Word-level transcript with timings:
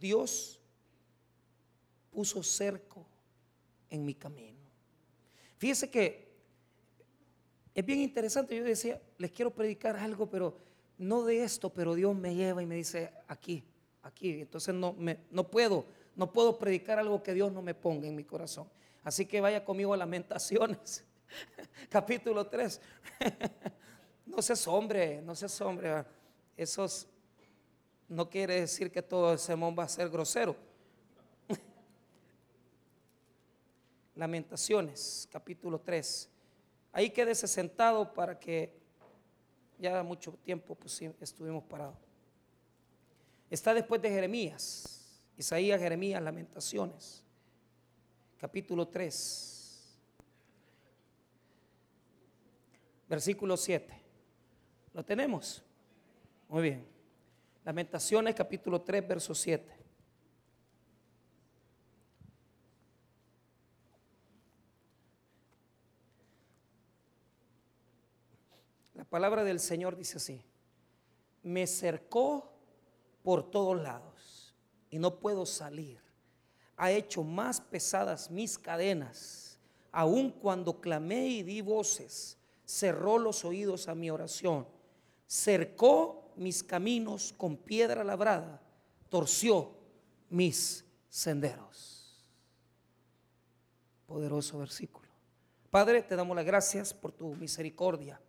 Dios 0.00 0.60
puso 2.10 2.42
cerco 2.42 3.06
en 3.88 4.04
mi 4.04 4.14
camino. 4.14 4.58
Fíjese 5.58 5.90
que 5.90 6.30
es 7.74 7.84
bien 7.84 8.00
interesante. 8.00 8.56
Yo 8.56 8.64
decía, 8.64 9.00
les 9.18 9.30
quiero 9.30 9.50
predicar 9.54 9.96
algo, 9.96 10.28
pero 10.28 10.56
no 10.98 11.24
de 11.24 11.44
esto, 11.44 11.70
pero 11.70 11.94
Dios 11.94 12.16
me 12.16 12.34
lleva 12.34 12.62
y 12.62 12.66
me 12.66 12.76
dice 12.76 13.12
aquí, 13.28 13.64
aquí. 14.02 14.40
Entonces 14.40 14.74
no, 14.74 14.92
me, 14.94 15.20
no 15.30 15.48
puedo, 15.48 15.86
no 16.16 16.32
puedo 16.32 16.58
predicar 16.58 16.98
algo 16.98 17.22
que 17.22 17.34
Dios 17.34 17.52
no 17.52 17.62
me 17.62 17.74
ponga 17.74 18.08
en 18.08 18.16
mi 18.16 18.24
corazón. 18.24 18.68
Así 19.02 19.26
que 19.26 19.40
vaya 19.40 19.64
conmigo 19.64 19.94
a 19.94 19.96
Lamentaciones, 19.96 21.04
capítulo 21.88 22.46
3. 22.46 22.80
no 24.26 24.42
seas 24.42 24.66
hombre, 24.66 25.22
no 25.22 25.34
seas 25.34 25.60
hombre. 25.60 26.04
Esos 26.56 27.06
no 28.10 28.28
quiere 28.28 28.60
decir 28.60 28.90
que 28.90 29.02
todo 29.02 29.32
el 29.32 29.38
sermón 29.38 29.76
va 29.78 29.84
a 29.84 29.88
ser 29.88 30.10
grosero. 30.10 30.56
Lamentaciones, 34.16 35.28
capítulo 35.30 35.80
3. 35.80 36.28
Ahí 36.92 37.10
quédese 37.10 37.46
sentado 37.46 38.12
para 38.12 38.36
que 38.38 38.76
ya 39.78 40.02
mucho 40.02 40.32
tiempo 40.42 40.74
pues, 40.74 41.00
estuvimos 41.20 41.62
parados. 41.62 41.96
Está 43.48 43.72
después 43.72 44.02
de 44.02 44.10
Jeremías, 44.10 45.22
Isaías, 45.38 45.80
Jeremías, 45.80 46.20
Lamentaciones, 46.20 47.24
capítulo 48.38 48.88
3, 48.88 49.98
versículo 53.08 53.56
7. 53.56 54.02
¿Lo 54.94 55.04
tenemos? 55.04 55.62
Muy 56.48 56.62
bien. 56.62 56.99
Lamentaciones, 57.64 58.34
capítulo 58.34 58.80
3, 58.80 59.06
verso 59.06 59.34
7. 59.34 59.76
La 68.94 69.04
palabra 69.04 69.44
del 69.44 69.60
Señor 69.60 69.96
dice 69.96 70.16
así, 70.16 70.42
me 71.42 71.66
cercó 71.66 72.50
por 73.22 73.50
todos 73.50 73.80
lados 73.80 74.54
y 74.88 74.98
no 74.98 75.18
puedo 75.18 75.44
salir. 75.44 76.00
Ha 76.76 76.90
hecho 76.92 77.22
más 77.22 77.60
pesadas 77.60 78.30
mis 78.30 78.58
cadenas, 78.58 79.58
aun 79.92 80.30
cuando 80.30 80.80
clamé 80.80 81.28
y 81.28 81.42
di 81.42 81.60
voces, 81.60 82.38
cerró 82.64 83.18
los 83.18 83.44
oídos 83.44 83.88
a 83.88 83.94
mi 83.94 84.10
oración, 84.10 84.66
cercó 85.26 86.19
mis 86.36 86.62
caminos 86.62 87.34
con 87.36 87.56
piedra 87.56 88.04
labrada, 88.04 88.60
torció 89.08 89.72
mis 90.28 90.84
senderos. 91.08 92.24
Poderoso 94.06 94.58
versículo. 94.58 95.08
Padre, 95.70 96.02
te 96.02 96.16
damos 96.16 96.36
las 96.36 96.44
gracias 96.44 96.92
por 96.92 97.12
tu 97.12 97.34
misericordia 97.36 98.20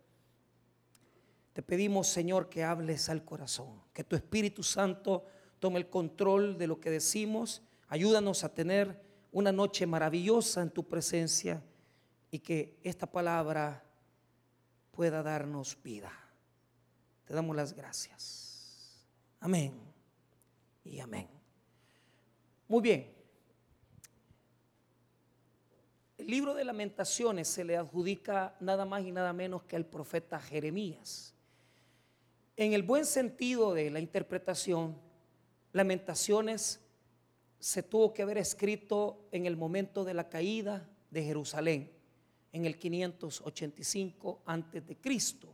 te 1.52 1.62
pedimos, 1.62 2.08
Señor, 2.08 2.48
que 2.48 2.64
hables 2.64 3.08
al 3.08 3.24
corazón, 3.24 3.82
que 3.92 4.04
tu 4.04 4.16
Espíritu 4.16 4.62
Santo 4.62 5.26
tome 5.58 5.78
el 5.78 5.90
control 5.90 6.56
de 6.56 6.66
lo 6.66 6.80
que 6.80 6.90
decimos. 6.90 7.62
Ayúdanos 7.88 8.42
a 8.42 8.54
tener 8.54 9.00
una 9.32 9.52
noche 9.52 9.86
maravillosa 9.86 10.62
en 10.62 10.70
tu 10.70 10.88
presencia 10.88 11.62
y 12.30 12.38
que 12.38 12.78
esta 12.82 13.06
palabra 13.06 13.84
pueda 14.92 15.22
darnos 15.22 15.78
vida. 15.82 16.10
Te 17.32 17.36
damos 17.36 17.56
las 17.56 17.72
gracias. 17.72 19.08
Amén 19.40 19.72
y 20.84 21.00
amén. 21.00 21.26
Muy 22.68 22.82
bien. 22.82 23.10
El 26.18 26.26
libro 26.26 26.52
de 26.52 26.62
lamentaciones 26.62 27.48
se 27.48 27.64
le 27.64 27.78
adjudica 27.78 28.54
nada 28.60 28.84
más 28.84 29.02
y 29.04 29.12
nada 29.12 29.32
menos 29.32 29.62
que 29.62 29.76
al 29.76 29.86
profeta 29.86 30.38
Jeremías. 30.38 31.34
En 32.54 32.74
el 32.74 32.82
buen 32.82 33.06
sentido 33.06 33.72
de 33.72 33.90
la 33.90 34.00
interpretación, 34.00 34.94
Lamentaciones 35.72 36.80
se 37.58 37.82
tuvo 37.82 38.12
que 38.12 38.20
haber 38.20 38.36
escrito 38.36 39.26
en 39.32 39.46
el 39.46 39.56
momento 39.56 40.04
de 40.04 40.12
la 40.12 40.28
caída 40.28 40.86
de 41.10 41.24
Jerusalén, 41.24 41.90
en 42.52 42.66
el 42.66 42.78
585 42.78 44.42
antes 44.44 44.86
de 44.86 44.96
Cristo. 44.98 45.51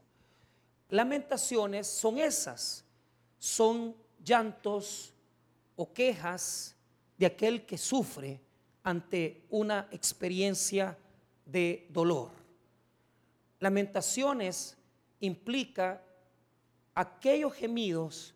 Lamentaciones 0.91 1.87
son 1.87 2.19
esas, 2.19 2.85
son 3.39 3.95
llantos 4.25 5.13
o 5.77 5.93
quejas 5.93 6.75
de 7.17 7.27
aquel 7.27 7.67
que 7.67 7.77
sufre 7.77 8.41
ante 8.83 9.45
una 9.51 9.89
experiencia 9.91 10.97
de 11.45 11.87
dolor. 11.91 12.31
Lamentaciones 13.61 14.77
implica 15.21 16.03
aquellos 16.95 17.53
gemidos 17.53 18.35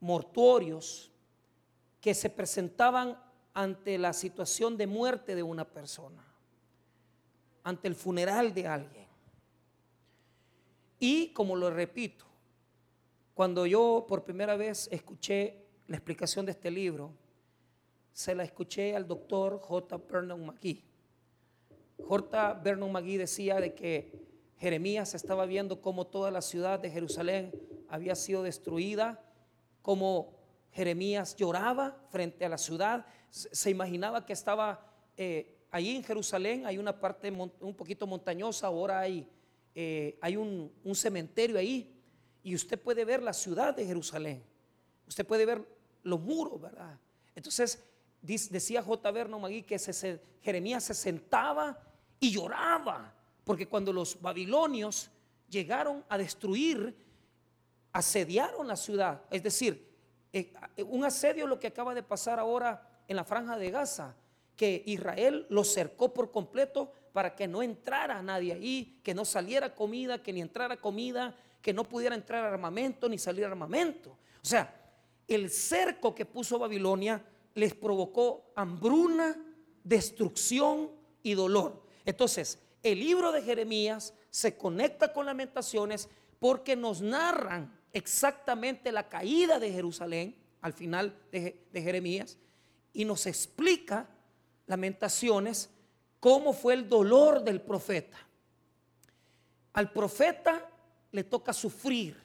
mortuorios 0.00 1.10
que 2.00 2.14
se 2.14 2.30
presentaban 2.30 3.18
ante 3.54 3.98
la 3.98 4.12
situación 4.12 4.76
de 4.76 4.86
muerte 4.86 5.34
de 5.34 5.42
una 5.42 5.64
persona, 5.64 6.22
ante 7.62 7.88
el 7.88 7.94
funeral 7.94 8.52
de 8.52 8.66
alguien. 8.66 9.03
Y 10.98 11.32
como 11.32 11.56
lo 11.56 11.70
repito, 11.70 12.24
cuando 13.34 13.66
yo 13.66 14.06
por 14.08 14.24
primera 14.24 14.56
vez 14.56 14.88
escuché 14.92 15.66
la 15.88 15.96
explicación 15.96 16.46
de 16.46 16.52
este 16.52 16.70
libro, 16.70 17.12
se 18.12 18.34
la 18.34 18.44
escuché 18.44 18.94
al 18.94 19.08
doctor 19.08 19.58
J. 19.60 19.96
Vernon 20.08 20.46
McGee. 20.46 20.84
J. 21.98 22.54
Vernon 22.54 22.92
McGee 22.92 23.18
decía 23.18 23.60
de 23.60 23.74
que 23.74 24.12
Jeremías 24.56 25.14
estaba 25.14 25.46
viendo 25.46 25.80
cómo 25.80 26.06
toda 26.06 26.30
la 26.30 26.40
ciudad 26.40 26.78
de 26.78 26.90
Jerusalén 26.90 27.52
había 27.88 28.14
sido 28.14 28.42
destruida, 28.42 29.20
cómo 29.82 30.38
Jeremías 30.70 31.36
lloraba 31.36 31.96
frente 32.10 32.44
a 32.44 32.48
la 32.48 32.58
ciudad, 32.58 33.04
se 33.30 33.70
imaginaba 33.70 34.24
que 34.24 34.32
estaba 34.32 34.92
eh, 35.16 35.58
allí 35.70 35.96
en 35.96 36.04
Jerusalén, 36.04 36.66
hay 36.66 36.78
una 36.78 36.98
parte 36.98 37.30
un 37.30 37.74
poquito 37.74 38.06
montañosa, 38.06 38.68
ahora 38.68 39.00
hay, 39.00 39.28
eh, 39.74 40.18
hay 40.20 40.36
un, 40.36 40.72
cementerio 40.94 41.58
ahí, 41.58 41.90
y 42.42 42.54
usted 42.54 42.78
puede 42.80 43.04
ver 43.04 43.22
la 43.22 43.32
ciudad 43.32 43.74
de 43.74 43.86
Jerusalén, 43.86 44.42
usted 45.08 45.26
puede 45.26 45.46
ver 45.46 45.66
los 46.02 46.20
muros, 46.20 46.60
¿verdad? 46.60 46.98
Entonces, 47.34 47.82
decía 48.20 48.82
J. 48.82 49.10
Verno 49.10 49.38
Magui 49.38 49.62
que 49.62 49.78
Jeremías 50.42 50.84
se 50.84 50.94
sentaba 50.94 51.78
y 52.20 52.30
lloraba 52.30 53.14
porque 53.44 53.68
cuando 53.68 53.92
los 53.92 54.20
babilonios 54.20 55.10
llegaron 55.48 56.04
a 56.08 56.18
destruir, 56.18 56.96
asediaron 57.92 58.66
la 58.66 58.76
ciudad. 58.76 59.22
Es 59.30 59.42
decir, 59.42 59.94
eh, 60.32 60.52
un 60.88 61.04
asedio 61.04 61.46
lo 61.46 61.58
que 61.58 61.68
acaba 61.68 61.94
de 61.94 62.02
pasar 62.02 62.40
ahora 62.40 63.02
en 63.06 63.16
la 63.16 63.24
franja 63.24 63.56
de 63.58 63.70
Gaza, 63.70 64.16
que 64.56 64.82
Israel 64.86 65.46
lo 65.50 65.62
cercó 65.62 66.12
por 66.14 66.30
completo 66.30 66.92
para 67.14 67.36
que 67.36 67.46
no 67.46 67.62
entrara 67.62 68.20
nadie 68.22 68.52
ahí, 68.52 68.98
que 69.04 69.14
no 69.14 69.24
saliera 69.24 69.72
comida, 69.72 70.20
que 70.20 70.32
ni 70.32 70.40
entrara 70.40 70.76
comida, 70.76 71.32
que 71.62 71.72
no 71.72 71.84
pudiera 71.84 72.16
entrar 72.16 72.44
armamento 72.44 73.08
ni 73.08 73.18
salir 73.18 73.44
armamento. 73.44 74.10
O 74.10 74.44
sea, 74.44 74.74
el 75.28 75.48
cerco 75.48 76.12
que 76.12 76.26
puso 76.26 76.58
Babilonia 76.58 77.24
les 77.54 77.72
provocó 77.72 78.50
hambruna, 78.56 79.40
destrucción 79.84 80.90
y 81.22 81.34
dolor. 81.34 81.84
Entonces, 82.04 82.58
el 82.82 82.98
libro 82.98 83.30
de 83.30 83.42
Jeremías 83.42 84.12
se 84.30 84.56
conecta 84.56 85.12
con 85.12 85.24
lamentaciones 85.24 86.08
porque 86.40 86.74
nos 86.74 87.00
narran 87.00 87.78
exactamente 87.92 88.90
la 88.90 89.08
caída 89.08 89.60
de 89.60 89.70
Jerusalén 89.70 90.34
al 90.62 90.72
final 90.72 91.16
de, 91.30 91.62
Jeremías 91.72 92.38
y 92.92 93.04
nos 93.04 93.26
explica 93.26 94.08
lamentaciones 94.66 95.70
cómo 96.24 96.54
fue 96.54 96.72
el 96.72 96.88
dolor 96.88 97.44
del 97.44 97.60
profeta. 97.60 98.16
Al 99.74 99.92
profeta 99.92 100.66
le 101.12 101.24
toca 101.24 101.52
sufrir. 101.52 102.18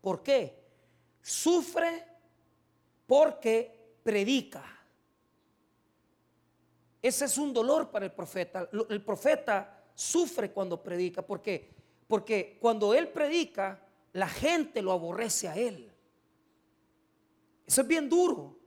¿Por 0.00 0.20
qué? 0.20 0.64
Sufre 1.22 2.04
porque 3.06 4.00
predica. 4.02 4.64
Ese 7.00 7.26
es 7.26 7.38
un 7.38 7.52
dolor 7.52 7.88
para 7.88 8.06
el 8.06 8.10
profeta. 8.10 8.68
El 8.88 9.00
profeta 9.04 9.84
sufre 9.94 10.50
cuando 10.50 10.82
predica. 10.82 11.22
¿Por 11.22 11.40
qué? 11.40 11.72
Porque 12.08 12.58
cuando 12.60 12.94
él 12.94 13.06
predica, 13.10 13.80
la 14.12 14.26
gente 14.26 14.82
lo 14.82 14.90
aborrece 14.90 15.46
a 15.46 15.54
él. 15.54 15.88
Eso 17.64 17.82
es 17.82 17.86
bien 17.86 18.08
duro. 18.08 18.58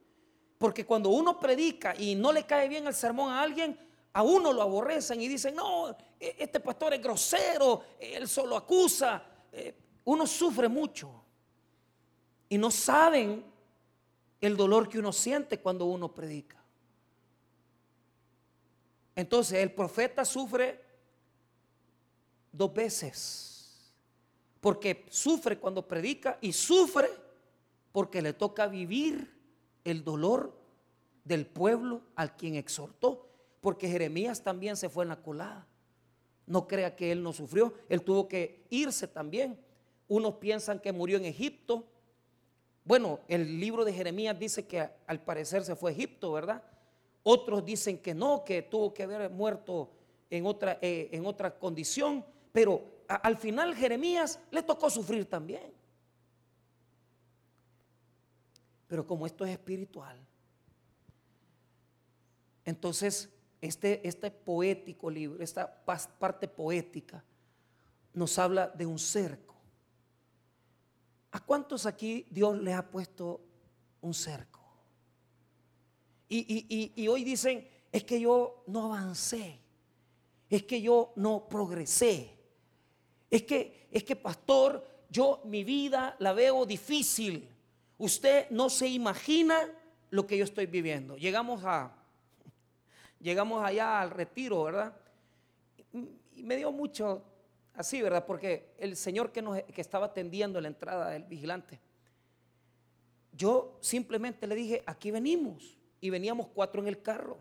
Porque 0.57 0.85
cuando 0.85 1.09
uno 1.09 1.37
predica 1.37 1.93
y 1.97 2.15
no 2.15 2.31
le 2.31 2.45
cae 2.45 2.69
bien 2.69 2.87
el 2.87 2.93
sermón 2.93 3.29
a 3.29 3.41
alguien, 3.41 3.86
a 4.17 4.23
uno 4.23 4.51
lo 4.51 4.63
aborrecen 4.63 5.21
y 5.21 5.27
dicen, 5.27 5.53
no, 5.53 5.95
e-, 6.19 6.35
este 6.39 6.59
pastor 6.59 6.91
es 6.95 7.01
grosero, 7.03 7.83
él 7.99 8.27
solo 8.27 8.57
acusa. 8.57 9.21
Eh, 9.51 9.75
uno 10.05 10.25
sufre 10.25 10.67
mucho. 10.67 11.23
Y 12.49 12.57
no 12.57 12.71
saben 12.71 13.45
el 14.41 14.57
dolor 14.57 14.89
que 14.89 14.97
uno 14.97 15.13
siente 15.13 15.59
cuando 15.59 15.85
uno 15.85 16.15
predica. 16.15 16.57
Entonces 19.15 19.59
el 19.59 19.71
profeta 19.71 20.25
sufre 20.25 20.83
dos 22.51 22.73
veces, 22.73 23.93
porque 24.59 25.05
sufre 25.11 25.59
cuando 25.59 25.87
predica 25.87 26.39
y 26.41 26.53
sufre 26.53 27.11
porque 27.91 28.23
le 28.23 28.33
toca 28.33 28.65
vivir 28.65 29.31
el 29.83 30.03
dolor 30.03 30.59
del 31.23 31.45
pueblo 31.45 32.01
al 32.15 32.35
quien 32.35 32.55
exhortó, 32.55 33.26
porque 33.67 33.89
Jeremías 33.89 34.41
también 34.41 34.77
se 34.77 34.87
fue 34.87 35.03
en 35.03 35.09
la 35.09 35.21
colada. 35.21 35.67
No 36.45 36.69
crea 36.69 36.95
que 36.95 37.11
él 37.11 37.21
no 37.21 37.33
sufrió, 37.33 37.73
él 37.89 38.01
tuvo 38.01 38.29
que 38.29 38.65
irse 38.69 39.09
también. 39.09 39.59
Unos 40.07 40.35
piensan 40.35 40.79
que 40.79 40.93
murió 40.93 41.17
en 41.17 41.25
Egipto. 41.25 41.85
Bueno, 42.85 43.19
el 43.27 43.59
libro 43.59 43.83
de 43.83 43.91
Jeremías 43.91 44.39
dice 44.39 44.65
que 44.65 44.89
al 45.05 45.21
parecer 45.21 45.65
se 45.65 45.75
fue 45.75 45.91
a 45.91 45.93
Egipto, 45.93 46.31
¿verdad? 46.31 46.63
Otros 47.23 47.65
dicen 47.65 47.97
que 47.97 48.13
no, 48.13 48.45
que 48.45 48.61
tuvo 48.61 48.93
que 48.93 49.03
haber 49.03 49.29
muerto 49.29 49.91
en 50.29 50.45
otra, 50.45 50.79
eh, 50.81 51.09
en 51.11 51.25
otra 51.25 51.59
condición. 51.59 52.23
Pero 52.53 53.03
al 53.09 53.35
final 53.35 53.75
Jeremías 53.75 54.39
le 54.49 54.63
tocó 54.63 54.89
sufrir 54.89 55.29
también. 55.29 55.73
Pero 58.87 59.05
como 59.05 59.25
esto 59.25 59.43
es 59.43 59.51
espiritual, 59.51 60.25
entonces 62.63 63.29
este, 63.61 64.07
este 64.07 64.31
poético 64.31 65.09
libro, 65.09 65.43
esta 65.43 65.83
parte 65.85 66.47
poética, 66.47 67.23
nos 68.13 68.37
habla 68.39 68.67
de 68.67 68.85
un 68.85 68.99
cerco. 68.99 69.55
¿A 71.31 71.39
cuántos 71.39 71.85
aquí 71.85 72.25
Dios 72.29 72.59
les 72.61 72.75
ha 72.75 72.89
puesto 72.89 73.41
un 74.01 74.13
cerco? 74.13 74.57
Y, 76.29 76.91
y, 76.95 77.07
hoy 77.07 77.23
dicen, 77.23 77.67
es 77.91 78.03
que 78.03 78.19
yo 78.19 78.63
no 78.67 78.93
avancé, 78.93 79.59
es 80.49 80.63
que 80.63 80.81
yo 80.81 81.13
no 81.15 81.47
progresé, 81.47 82.37
es 83.29 83.43
que, 83.43 83.87
es 83.91 84.03
que 84.03 84.15
pastor, 84.15 84.85
yo 85.09 85.41
mi 85.45 85.63
vida 85.63 86.15
la 86.19 86.33
veo 86.33 86.65
difícil. 86.65 87.47
Usted 87.97 88.49
no 88.49 88.69
se 88.69 88.87
imagina 88.87 89.57
lo 90.09 90.27
que 90.27 90.37
yo 90.37 90.43
estoy 90.43 90.65
viviendo. 90.65 91.17
Llegamos 91.17 91.63
a, 91.63 91.96
llegamos 93.19 93.63
allá 93.63 94.01
al 94.01 94.11
retiro, 94.11 94.63
¿verdad? 94.63 94.95
Y 96.35 96.43
me 96.43 96.55
dio 96.55 96.71
mucho 96.71 97.23
así, 97.73 98.01
¿verdad? 98.01 98.25
Porque 98.25 98.73
el 98.77 98.95
señor 98.95 99.31
que, 99.31 99.41
nos, 99.41 99.61
que 99.63 99.81
estaba 99.81 100.07
atendiendo 100.07 100.59
la 100.61 100.67
entrada 100.67 101.09
del 101.09 101.23
vigilante, 101.23 101.79
yo 103.33 103.77
simplemente 103.81 104.47
le 104.47 104.55
dije, 104.55 104.83
aquí 104.85 105.11
venimos. 105.11 105.77
Y 105.99 106.09
veníamos 106.09 106.47
cuatro 106.47 106.81
en 106.81 106.87
el 106.87 107.01
carro. 107.01 107.39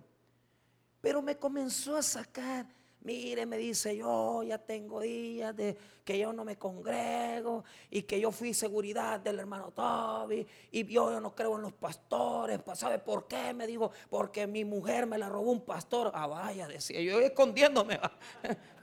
Pero 1.00 1.20
me 1.23 1.37
comenzó 1.37 1.96
a 1.96 2.02
sacar 2.02 2.67
Mire, 3.06 3.47
me 3.47 3.56
dice, 3.56 3.97
yo 3.97 4.43
ya 4.43 4.58
tengo 4.58 4.99
días 4.99 5.55
de 5.55 5.79
que 6.05 6.19
yo 6.19 6.32
no 6.32 6.44
me 6.44 6.58
congrego 6.58 7.62
y 7.88 8.03
que 8.03 8.19
yo 8.19 8.32
fui 8.32 8.53
seguridad 8.53 9.20
del 9.20 9.38
hermano 9.38 9.70
Toby 9.70 10.44
y 10.73 10.85
yo, 10.87 11.20
no 11.20 11.32
creo 11.32 11.55
en 11.55 11.62
los 11.62 11.73
pastores. 11.73 12.58
¿Sabe 12.75 12.99
por 12.99 13.29
qué? 13.29 13.55
Me 13.55 13.64
dijo, 13.69 13.93
porque 14.11 14.49
mi 14.49 14.64
mujer 14.64 15.06
me 15.06 15.19
la 15.19 15.29
robó 15.29 15.53
un 15.53 15.61
pastor. 15.61 16.11
Ah, 16.12 16.26
vaya, 16.26 16.67
decía 16.67 17.00
yo 17.00 17.20
escondiéndome. 17.20 18.00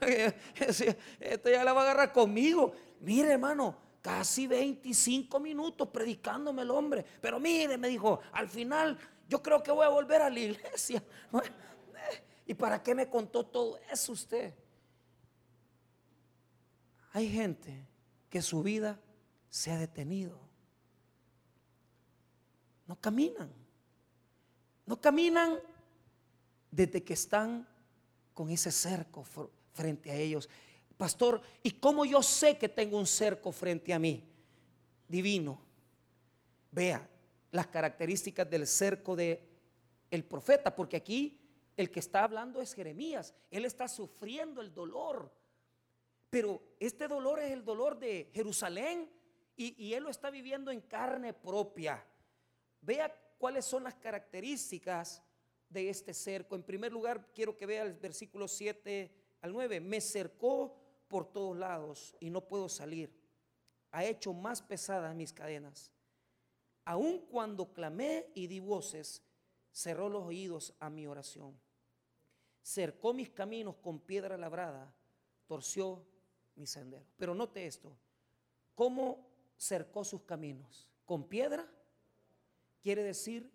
Esto 1.20 1.50
ya 1.50 1.62
la 1.62 1.74
va 1.74 1.82
a 1.82 1.84
agarrar 1.84 2.10
conmigo. 2.10 2.72
Mire, 3.00 3.32
hermano, 3.32 3.76
casi 4.00 4.46
25 4.46 5.38
minutos 5.38 5.86
predicándome 5.88 6.62
el 6.62 6.70
hombre. 6.70 7.04
Pero 7.20 7.38
mire, 7.38 7.76
me 7.76 7.88
dijo, 7.88 8.20
al 8.32 8.48
final 8.48 8.98
yo 9.28 9.42
creo 9.42 9.62
que 9.62 9.70
voy 9.70 9.84
a 9.84 9.90
volver 9.90 10.22
a 10.22 10.30
la 10.30 10.40
iglesia. 10.40 11.02
¿Y 12.46 12.54
para 12.54 12.82
qué 12.82 12.94
me 12.94 13.08
contó 13.08 13.44
todo 13.44 13.78
eso 13.90 14.12
usted? 14.12 14.54
Hay 17.12 17.28
gente 17.30 17.86
que 18.28 18.42
su 18.42 18.62
vida 18.62 19.00
se 19.48 19.70
ha 19.70 19.78
detenido. 19.78 20.38
No 22.86 22.96
caminan. 22.96 23.50
No 24.84 25.00
caminan 25.00 25.58
desde 26.70 27.02
que 27.02 27.14
están 27.14 27.66
con 28.34 28.50
ese 28.50 28.70
cerco 28.72 29.24
frente 29.72 30.10
a 30.10 30.16
ellos. 30.16 30.48
Pastor, 30.96 31.40
¿y 31.62 31.70
cómo 31.70 32.04
yo 32.04 32.22
sé 32.22 32.58
que 32.58 32.68
tengo 32.68 32.98
un 32.98 33.06
cerco 33.06 33.52
frente 33.52 33.94
a 33.94 33.98
mí? 33.98 34.22
Divino. 35.08 35.60
Vea 36.70 37.08
las 37.52 37.68
características 37.68 38.50
del 38.50 38.66
cerco 38.66 39.14
de 39.14 39.40
el 40.10 40.24
profeta, 40.24 40.74
porque 40.74 40.96
aquí 40.96 41.40
el 41.76 41.90
que 41.90 42.00
está 42.00 42.24
hablando 42.24 42.60
es 42.60 42.74
Jeremías. 42.74 43.34
Él 43.50 43.64
está 43.64 43.88
sufriendo 43.88 44.60
el 44.60 44.72
dolor. 44.72 45.32
Pero 46.30 46.62
este 46.78 47.08
dolor 47.08 47.40
es 47.40 47.52
el 47.52 47.64
dolor 47.64 47.98
de 47.98 48.30
Jerusalén 48.32 49.10
y, 49.56 49.92
él 49.94 50.02
lo 50.02 50.10
está 50.10 50.30
viviendo 50.30 50.70
en 50.70 50.80
carne 50.80 51.32
propia. 51.32 52.04
Vea 52.80 53.14
cuáles 53.38 53.64
son 53.64 53.84
las 53.84 53.94
características 53.94 55.22
de 55.68 55.88
este 55.88 56.12
cerco. 56.12 56.56
En 56.56 56.64
primer 56.64 56.92
lugar, 56.92 57.30
quiero 57.32 57.56
que 57.56 57.66
vea 57.66 57.82
el 57.82 57.94
versículo 57.94 58.48
7 58.48 59.12
al 59.42 59.52
9. 59.52 59.80
Me 59.80 60.00
cercó 60.00 60.76
por 61.08 61.32
todos 61.32 61.56
lados 61.56 62.16
y 62.18 62.30
no 62.30 62.40
puedo 62.40 62.68
salir. 62.68 63.12
Ha 63.92 64.04
hecho 64.04 64.32
más 64.32 64.60
pesadas 64.60 65.14
mis 65.14 65.32
cadenas. 65.32 65.92
Aun 66.84 67.20
cuando 67.26 67.72
clamé 67.72 68.26
y 68.34 68.48
di 68.48 68.58
voces, 68.58 69.22
cerró 69.70 70.08
los 70.08 70.24
oídos 70.24 70.74
a 70.80 70.90
mi 70.90 71.06
oración 71.06 71.63
cercó 72.64 73.12
mis 73.12 73.28
caminos 73.28 73.76
con 73.76 74.00
piedra 74.00 74.38
labrada, 74.38 74.90
torció 75.46 76.02
mi 76.56 76.66
sendero. 76.66 77.04
Pero 77.18 77.34
note 77.34 77.66
esto, 77.66 77.94
¿cómo 78.74 79.28
cercó 79.54 80.02
sus 80.02 80.22
caminos? 80.22 80.88
¿Con 81.04 81.28
piedra? 81.28 81.70
Quiere 82.80 83.02
decir 83.02 83.52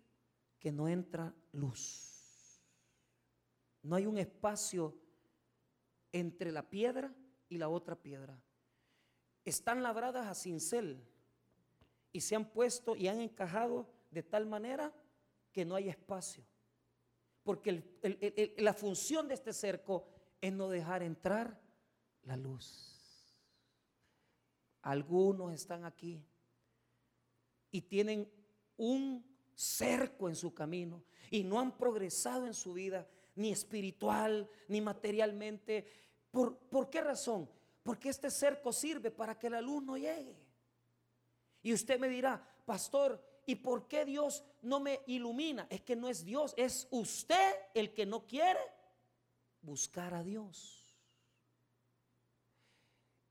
que 0.60 0.70
no 0.70 0.88
entra 0.88 1.34
luz. 1.50 2.62
No 3.82 3.96
hay 3.96 4.06
un 4.06 4.16
espacio 4.16 4.96
entre 6.12 6.52
la 6.52 6.70
piedra 6.70 7.12
y 7.48 7.58
la 7.58 7.68
otra 7.68 7.96
piedra. 7.96 8.40
Están 9.44 9.82
labradas 9.82 10.28
a 10.28 10.34
cincel 10.34 11.04
y 12.12 12.20
se 12.20 12.36
han 12.36 12.48
puesto 12.48 12.94
y 12.94 13.08
han 13.08 13.20
encajado 13.20 13.90
de 14.12 14.22
tal 14.22 14.46
manera 14.46 14.94
que 15.50 15.64
no 15.64 15.74
hay 15.74 15.88
espacio. 15.88 16.44
Porque 17.42 17.82
la 18.58 18.74
función 18.74 19.28
de 19.28 19.34
este 19.34 19.52
cerco 19.52 20.06
es 20.40 20.52
no 20.52 20.68
dejar 20.68 21.02
entrar 21.02 21.60
la 22.24 22.36
luz. 22.36 22.90
Algunos 24.82 25.52
están 25.52 25.84
aquí 25.84 26.24
y 27.70 27.82
tienen 27.82 28.30
un 28.76 29.24
cerco 29.54 30.28
en 30.28 30.36
su 30.36 30.54
camino 30.54 31.02
y 31.30 31.44
no 31.44 31.60
han 31.60 31.76
progresado 31.76 32.46
en 32.46 32.54
su 32.54 32.72
vida, 32.72 33.06
ni 33.36 33.52
espiritual, 33.52 34.48
ni 34.68 34.80
materialmente. 34.80 35.86
¿Por, 36.30 36.56
¿Por, 36.56 36.90
qué 36.90 37.00
razón? 37.00 37.48
Porque 37.82 38.08
este 38.08 38.30
cerco 38.30 38.72
sirve 38.72 39.10
para 39.10 39.38
que 39.38 39.50
la 39.50 39.60
luz 39.60 39.82
no 39.82 39.96
llegue. 39.96 40.36
Y 41.62 41.72
usted 41.72 42.00
me 42.00 42.08
dirá, 42.08 42.42
pastor, 42.64 43.22
¿Y 43.46 43.56
por 43.56 43.88
qué 43.88 44.04
Dios 44.04 44.44
no 44.62 44.80
me 44.80 45.00
ilumina? 45.06 45.66
Es 45.70 45.82
que 45.82 45.96
no 45.96 46.08
es 46.08 46.24
Dios, 46.24 46.54
es 46.56 46.86
usted 46.90 47.56
el 47.74 47.92
que 47.92 48.06
no 48.06 48.26
quiere 48.26 48.60
buscar 49.62 50.14
a 50.14 50.22
Dios. 50.22 50.80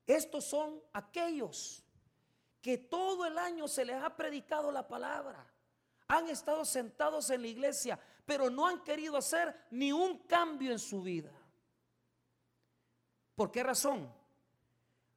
Estos 0.06 0.44
son 0.44 0.82
aquellos 0.92 1.84
que 2.60 2.76
todo 2.76 3.24
el 3.26 3.38
año 3.38 3.68
se 3.68 3.84
les 3.84 4.02
ha 4.02 4.16
predicado 4.16 4.70
la 4.70 4.86
palabra. 4.86 5.46
Han 6.08 6.28
estado 6.28 6.64
sentados 6.64 7.30
en 7.30 7.42
la 7.42 7.48
iglesia, 7.48 7.98
pero 8.26 8.50
no 8.50 8.66
han 8.66 8.82
querido 8.82 9.16
hacer 9.16 9.54
ni 9.70 9.92
un 9.92 10.18
cambio 10.26 10.72
en 10.72 10.78
su 10.78 11.02
vida. 11.02 11.30
¿Por 13.34 13.50
qué 13.50 13.62
razón? 13.62 14.12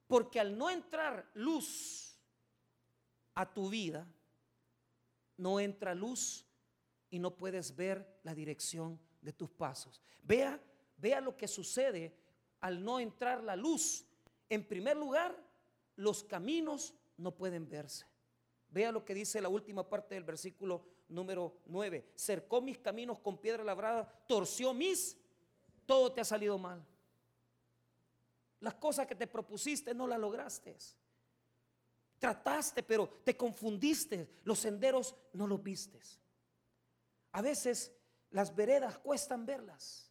Porque 0.07 0.39
al 0.39 0.57
no 0.57 0.69
entrar 0.69 1.29
luz 1.33 2.15
a 3.35 3.51
tu 3.51 3.69
vida, 3.69 4.07
no 5.37 5.59
entra 5.59 5.95
luz 5.95 6.45
y 7.09 7.19
no 7.19 7.35
puedes 7.35 7.75
ver 7.75 8.19
la 8.23 8.33
dirección 8.33 8.99
de 9.21 9.33
tus 9.33 9.49
pasos. 9.49 10.01
Vea, 10.23 10.59
vea 10.97 11.21
lo 11.21 11.37
que 11.37 11.47
sucede 11.47 12.15
al 12.59 12.83
no 12.83 12.99
entrar 12.99 13.43
la 13.43 13.55
luz. 13.55 14.05
En 14.49 14.67
primer 14.67 14.97
lugar, 14.97 15.35
los 15.95 16.23
caminos 16.23 16.93
no 17.17 17.35
pueden 17.35 17.69
verse. 17.69 18.05
Vea 18.69 18.91
lo 18.91 19.05
que 19.05 19.13
dice 19.13 19.41
la 19.41 19.49
última 19.49 19.87
parte 19.87 20.15
del 20.15 20.23
versículo 20.23 20.85
número 21.09 21.61
9. 21.65 22.13
Cercó 22.15 22.61
mis 22.61 22.79
caminos 22.79 23.19
con 23.19 23.37
piedra 23.37 23.63
labrada, 23.63 24.07
torció 24.27 24.73
mis, 24.73 25.17
todo 25.85 26.11
te 26.11 26.21
ha 26.21 26.25
salido 26.25 26.57
mal. 26.57 26.83
Las 28.59 28.75
cosas 28.75 29.05
que 29.05 29.15
te 29.15 29.27
propusiste 29.27 29.93
no 29.93 30.07
las 30.07 30.19
lograste. 30.19 30.75
Trataste, 32.23 32.83
pero 32.83 33.09
te 33.25 33.35
confundiste, 33.35 34.39
los 34.45 34.57
senderos 34.57 35.13
no 35.33 35.45
los 35.45 35.61
vistes. 35.61 36.21
A 37.33 37.41
veces 37.41 37.93
las 38.29 38.55
veredas 38.55 38.97
cuestan 38.97 39.45
verlas, 39.45 40.09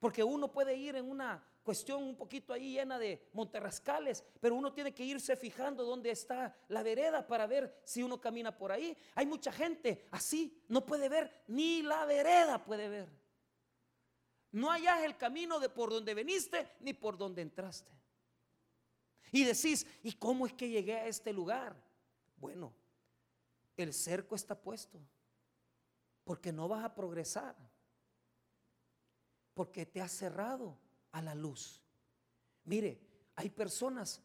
porque 0.00 0.24
uno 0.24 0.50
puede 0.50 0.74
ir 0.74 0.96
en 0.96 1.08
una 1.08 1.46
cuestión 1.62 2.02
un 2.02 2.16
poquito 2.16 2.52
ahí 2.52 2.72
llena 2.72 2.98
de 2.98 3.28
monterrascales, 3.34 4.24
pero 4.40 4.56
uno 4.56 4.72
tiene 4.72 4.92
que 4.92 5.04
irse 5.04 5.36
fijando 5.36 5.84
dónde 5.84 6.10
está 6.10 6.56
la 6.66 6.82
vereda 6.82 7.24
para 7.24 7.46
ver 7.46 7.80
si 7.84 8.02
uno 8.02 8.20
camina 8.20 8.58
por 8.58 8.72
ahí. 8.72 8.98
Hay 9.14 9.24
mucha 9.24 9.52
gente 9.52 10.08
así, 10.10 10.60
no 10.66 10.84
puede 10.84 11.08
ver, 11.08 11.44
ni 11.46 11.82
la 11.82 12.04
vereda 12.04 12.64
puede 12.64 12.88
ver. 12.88 13.08
No 14.50 14.72
hallas 14.72 15.04
el 15.04 15.16
camino 15.16 15.60
de 15.60 15.68
por 15.68 15.90
donde 15.90 16.14
veniste 16.14 16.72
ni 16.80 16.94
por 16.94 17.16
donde 17.16 17.42
entraste. 17.42 17.92
Y 19.34 19.42
decís, 19.42 19.84
¿y 20.04 20.12
cómo 20.12 20.46
es 20.46 20.52
que 20.52 20.68
llegué 20.68 20.94
a 20.94 21.08
este 21.08 21.32
lugar? 21.32 21.74
Bueno, 22.36 22.72
el 23.76 23.92
cerco 23.92 24.36
está 24.36 24.54
puesto, 24.54 25.00
porque 26.22 26.52
no 26.52 26.68
vas 26.68 26.84
a 26.84 26.94
progresar, 26.94 27.56
porque 29.52 29.86
te 29.86 30.00
has 30.00 30.12
cerrado 30.12 30.78
a 31.10 31.20
la 31.20 31.34
luz. 31.34 31.82
Mire, 32.62 33.00
hay 33.34 33.50
personas 33.50 34.22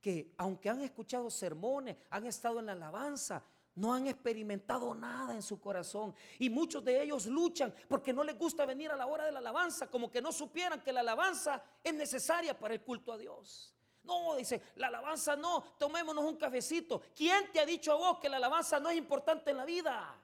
que 0.00 0.32
aunque 0.38 0.70
han 0.70 0.80
escuchado 0.80 1.28
sermones, 1.30 1.98
han 2.08 2.24
estado 2.24 2.58
en 2.58 2.64
la 2.64 2.72
alabanza, 2.72 3.44
no 3.74 3.92
han 3.92 4.06
experimentado 4.06 4.94
nada 4.94 5.34
en 5.34 5.42
su 5.42 5.60
corazón. 5.60 6.14
Y 6.38 6.48
muchos 6.48 6.82
de 6.82 7.02
ellos 7.02 7.26
luchan 7.26 7.74
porque 7.90 8.14
no 8.14 8.24
les 8.24 8.38
gusta 8.38 8.64
venir 8.64 8.90
a 8.90 8.96
la 8.96 9.06
hora 9.06 9.26
de 9.26 9.32
la 9.32 9.40
alabanza, 9.40 9.90
como 9.90 10.10
que 10.10 10.22
no 10.22 10.32
supieran 10.32 10.82
que 10.82 10.94
la 10.94 11.00
alabanza 11.00 11.62
es 11.84 11.92
necesaria 11.92 12.58
para 12.58 12.72
el 12.72 12.80
culto 12.80 13.12
a 13.12 13.18
Dios. 13.18 13.75
No, 14.06 14.36
dice, 14.36 14.62
la 14.76 14.86
alabanza 14.88 15.36
no, 15.36 15.62
tomémonos 15.78 16.24
un 16.24 16.36
cafecito. 16.36 17.02
¿Quién 17.14 17.50
te 17.52 17.60
ha 17.60 17.66
dicho 17.66 17.92
a 17.92 17.96
vos 17.96 18.18
que 18.18 18.28
la 18.28 18.36
alabanza 18.36 18.78
no 18.78 18.90
es 18.90 18.96
importante 18.96 19.50
en 19.50 19.56
la 19.56 19.64
vida? 19.64 20.16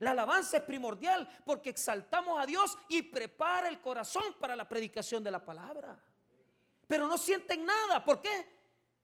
La 0.00 0.12
alabanza 0.12 0.58
es 0.58 0.62
primordial 0.62 1.28
porque 1.44 1.70
exaltamos 1.70 2.40
a 2.40 2.46
Dios 2.46 2.76
y 2.88 3.02
prepara 3.02 3.68
el 3.68 3.80
corazón 3.80 4.34
para 4.40 4.56
la 4.56 4.68
predicación 4.68 5.22
de 5.22 5.30
la 5.30 5.44
palabra. 5.44 5.98
Pero 6.86 7.06
no 7.06 7.18
sienten 7.18 7.64
nada. 7.64 8.04
¿Por 8.04 8.20
qué? 8.20 8.60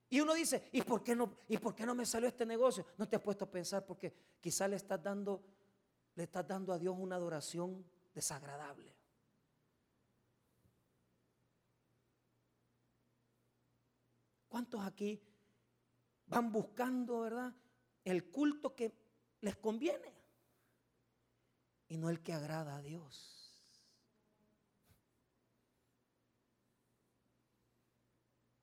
Y 0.09 0.19
uno 0.19 0.33
dice, 0.33 0.69
¿y 0.71 0.81
por 0.81 1.03
qué 1.03 1.15
no, 1.15 1.37
y 1.47 1.57
por 1.57 1.75
qué 1.75 1.85
no 1.85 1.93
me 1.93 2.05
salió 2.05 2.27
este 2.27 2.45
negocio? 2.45 2.85
No 2.97 3.07
te 3.07 3.15
has 3.15 3.21
puesto 3.21 3.45
a 3.45 3.51
pensar 3.51 3.85
porque 3.85 4.13
quizás 4.41 4.69
le 4.69 4.77
estás 4.77 5.01
dando, 5.01 5.43
le 6.15 6.23
estás 6.23 6.47
dando 6.47 6.73
a 6.73 6.79
Dios 6.79 6.95
una 6.97 7.15
adoración 7.15 7.85
desagradable. 8.13 8.96
¿Cuántos 14.57 14.81
aquí 14.83 15.21
van 16.25 16.51
buscando, 16.51 17.21
verdad, 17.21 17.53
el 18.03 18.31
culto 18.31 18.75
que 18.75 18.91
les 19.41 19.55
conviene? 19.55 20.17
y 21.89 21.97
no 21.97 22.09
el 22.09 22.23
que 22.23 22.33
agrada 22.33 22.75
a 22.75 22.81
Dios. 22.81 23.53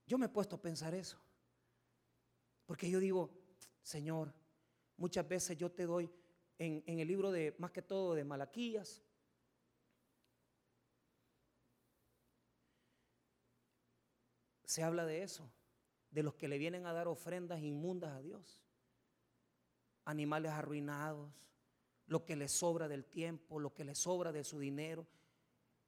Yo 0.04 0.18
me 0.18 0.26
he 0.26 0.28
puesto 0.28 0.56
a 0.56 0.60
pensar 0.60 0.96
eso. 0.96 1.16
Porque 2.66 2.90
yo 2.90 2.98
digo, 2.98 3.30
Señor, 3.80 4.34
muchas 4.96 5.28
veces 5.28 5.56
yo 5.56 5.70
te 5.70 5.86
doy 5.86 6.10
en, 6.58 6.82
el 6.98 7.06
libro 7.06 7.30
de, 7.30 7.54
más 7.58 7.70
que 7.70 7.82
todo, 7.82 8.14
de 8.14 8.24
Malaquías, 8.24 9.00
se 14.64 14.82
habla 14.82 15.06
de 15.06 15.22
eso, 15.22 15.48
de 16.14 16.22
los 16.22 16.34
que 16.34 16.46
le 16.46 16.58
vienen 16.58 16.86
a 16.86 16.92
dar 16.92 17.08
ofrendas 17.08 17.60
inmundas 17.60 18.12
a 18.12 18.22
Dios, 18.22 18.60
animales 20.04 20.52
arruinados, 20.52 21.28
lo 22.06 22.24
que 22.24 22.36
le 22.36 22.46
sobra 22.46 22.86
del 22.86 23.04
tiempo, 23.04 23.58
lo 23.58 23.74
que 23.74 23.82
le 23.84 23.96
sobra 23.96 24.30
de 24.30 24.44
su 24.44 24.60
dinero. 24.60 25.08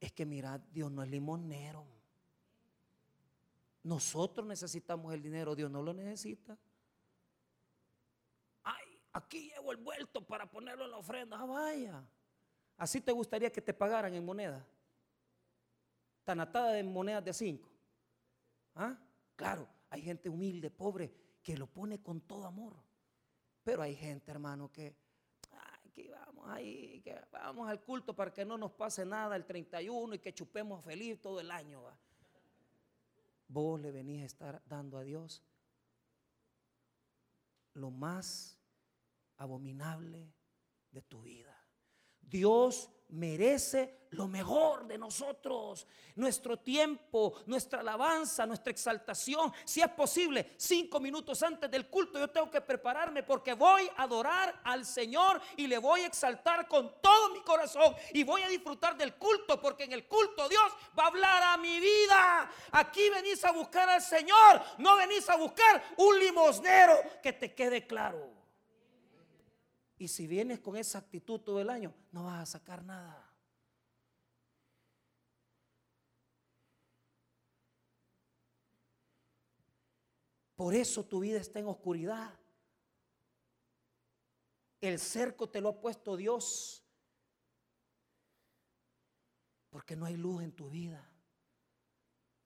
Es 0.00 0.11
que 0.12 0.26
mirad, 0.26 0.61
Dios 0.73 0.90
no 0.90 1.04
es 1.04 1.11
limonero. 1.11 1.87
Nosotros 3.85 4.45
necesitamos 4.45 5.14
el 5.14 5.23
dinero, 5.23 5.54
Dios 5.54 5.71
no 5.71 5.80
lo 5.80 5.95
necesita. 5.95 6.59
Ay, 8.64 9.00
aquí 9.12 9.50
llevo 9.50 9.71
el 9.71 9.76
vuelto 9.76 10.26
para 10.26 10.50
ponerlo 10.50 10.87
en 10.87 10.90
la 10.90 10.97
ofrenda. 10.97 11.38
Ah, 11.40 11.47
vaya. 11.47 12.04
Así 12.76 13.00
te 13.00 13.12
gustaría 13.12 13.52
que 13.52 13.62
te 13.62 13.73
pagaran 13.73 14.12
en 14.12 14.25
moneda. 14.25 14.66
Tan 16.25 16.40
atada 16.40 16.73
de 16.73 16.83
monedas 16.83 17.25
de 17.25 17.33
cinco. 17.33 17.71
¿Ah? 18.75 18.99
Claro, 19.37 19.68
hay 19.90 20.02
gente 20.02 20.28
humilde, 20.28 20.71
pobre, 20.71 21.12
que 21.43 21.57
lo 21.57 21.66
pone 21.66 22.02
con 22.02 22.21
todo 22.23 22.47
amor. 22.47 22.76
Pero 23.62 23.83
hay 23.83 23.95
gente, 23.95 24.31
hermano, 24.31 24.71
que 24.71 24.95
vamos 26.11 26.49
ahí, 26.49 27.00
que 27.02 27.19
vamos 27.33 27.69
al 27.69 27.83
culto 27.83 28.14
para 28.14 28.33
que 28.33 28.45
no 28.45 28.59
nos 28.59 28.73
pase 28.73 29.05
nada 29.05 29.37
el 29.37 29.45
31 29.45 30.14
y 30.14 30.19
que 30.19 30.35
chupemos 30.35 30.85
feliz 30.85 31.21
todo 31.21 31.40
el 31.40 31.50
año. 31.50 31.83
Vos 33.49 33.81
le 33.81 33.93
venís 33.93 34.23
a 34.23 34.26
estar 34.26 34.62
dando 34.66 34.99
a 34.99 35.02
Dios 35.02 35.43
lo 37.75 37.90
más 37.90 38.59
abominable 39.37 40.33
de 40.90 41.02
tu 41.02 41.23
vida. 41.23 41.57
Dios 42.21 42.90
merece 43.09 44.07
lo 44.11 44.27
mejor 44.29 44.87
de 44.87 44.97
nosotros, 44.97 45.87
nuestro 46.15 46.59
tiempo, 46.59 47.35
nuestra 47.47 47.81
alabanza, 47.81 48.47
nuestra 48.47 48.71
exaltación. 48.71 49.53
Si 49.65 49.81
es 49.81 49.89
posible, 49.91 50.55
cinco 50.57 51.01
minutos 51.01 51.43
antes 51.43 51.71
del 51.71 51.89
culto 51.89 52.19
yo 52.19 52.29
tengo 52.29 52.51
que 52.51 52.61
prepararme 52.61 53.23
porque 53.23 53.53
voy 53.53 53.89
a 53.97 54.05
adorar 54.05 54.61
al 54.65 54.87
Señor 54.87 55.41
y 55.57 55.67
le 55.67 55.79
voy 55.79 56.01
a 56.01 56.07
exaltar 56.07 56.67
con 56.67 56.95
todo 57.01 57.31
mi 57.31 57.41
corazón 57.43 57.95
y 58.15 58.25
voy 58.25 58.43
a 58.43 58.49
disfrutar 58.49 58.97
del 58.97 59.15
culto 59.17 59.61
porque 59.61 59.85
en 59.85 59.93
el 59.93 60.07
culto 60.07 60.49
Dios 60.49 60.73
va 60.99 61.05
a 61.05 61.09
hablar 61.09 61.43
a 61.43 61.57
mi 61.59 61.79
vida. 61.79 62.51
Aquí 62.73 63.11
venís 63.11 63.45
a 63.45 63.53
buscar 63.53 63.89
al 63.89 64.03
Señor, 64.03 64.63
no 64.79 64.97
venís 64.97 65.29
a 65.29 65.37
buscar 65.37 65.83
un 65.99 66.19
limosnero 66.19 66.95
que 67.23 67.33
te 67.33 67.55
quede 67.55 67.87
claro. 67.87 68.36
Y 69.99 70.09
si 70.09 70.26
vienes 70.26 70.61
con 70.61 70.76
esa 70.76 70.99
actitud 70.99 71.41
todo 71.41 71.61
el 71.61 71.71
año, 71.71 71.95
no 72.12 72.25
vas 72.25 72.43
a 72.43 72.59
sacar 72.59 72.85
nada. 72.85 73.26
Por 80.55 80.75
eso 80.75 81.05
tu 81.05 81.21
vida 81.21 81.38
está 81.38 81.59
en 81.59 81.67
oscuridad. 81.67 82.38
El 84.81 84.99
cerco 84.99 85.49
te 85.49 85.61
lo 85.61 85.69
ha 85.71 85.81
puesto 85.81 86.17
Dios. 86.17 86.83
Porque 89.71 89.97
no 89.97 90.07
hay 90.07 90.17
luz 90.17 90.43
en 90.43 90.53
tu 90.53 90.71
vida. 90.71 91.07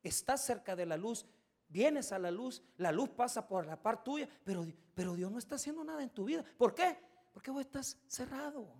Estás 0.02 0.44
cerca 0.44 0.74
de 0.74 0.86
la 0.86 0.96
luz, 0.96 1.26
vienes 1.68 2.10
a 2.10 2.18
la 2.18 2.30
luz, 2.30 2.62
la 2.76 2.90
luz 2.90 3.10
pasa 3.10 3.46
por 3.46 3.66
la 3.66 3.80
par 3.80 4.02
tuya, 4.02 4.28
pero, 4.44 4.66
pero 4.94 5.14
Dios 5.14 5.30
no 5.30 5.38
está 5.38 5.56
haciendo 5.56 5.84
nada 5.84 6.02
en 6.02 6.10
tu 6.10 6.24
vida. 6.24 6.44
¿Por 6.56 6.74
qué? 6.74 7.09
Porque 7.32 7.50
vos 7.50 7.60
estás 7.60 7.98
cerrado. 8.06 8.74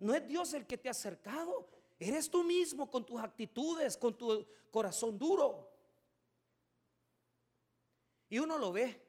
No, 0.00 0.14
es 0.14 0.26
Dios 0.26 0.54
el 0.54 0.66
que 0.66 0.78
te 0.78 0.88
ha 0.88 0.92
acercado. 0.92 1.68
Eres 1.98 2.30
tú 2.30 2.44
mismo 2.44 2.90
con 2.90 3.04
tus 3.04 3.20
actitudes, 3.20 3.96
con 3.96 4.16
tu 4.16 4.46
corazón 4.70 5.18
duro. 5.18 5.70
Y 8.28 8.38
uno 8.38 8.58
lo 8.58 8.72
ve. 8.72 9.04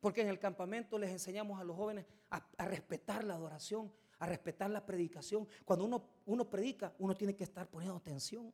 Porque 0.00 0.20
en 0.20 0.28
el 0.28 0.38
campamento 0.38 0.98
les 0.98 1.10
enseñamos 1.10 1.58
a 1.60 1.64
los 1.64 1.76
jóvenes 1.76 2.04
a, 2.30 2.64
respetar 2.66 3.24
la 3.24 3.34
adoración, 3.34 3.92
a 4.18 4.26
respetar 4.26 4.68
la 4.70 4.84
predicación. 4.84 5.48
Cuando 5.64 5.86
uno, 5.86 6.08
uno 6.26 6.48
predica, 6.50 6.94
uno 6.98 7.16
tiene 7.16 7.34
que 7.34 7.44
estar 7.44 7.68
poniendo 7.68 7.96
atención. 7.96 8.52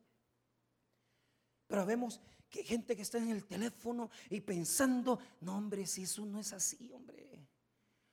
Pero 1.71 1.85
vemos 1.85 2.19
que 2.49 2.59
hay 2.59 2.65
gente 2.65 2.97
que 2.97 3.01
está 3.01 3.17
en 3.17 3.31
el 3.31 3.45
teléfono 3.45 4.11
y 4.29 4.41
pensando, 4.41 5.17
no 5.39 5.57
hombre, 5.57 5.85
si 5.85 6.03
eso 6.03 6.25
no 6.25 6.37
es 6.37 6.51
así, 6.51 6.91
hombre. 6.91 7.25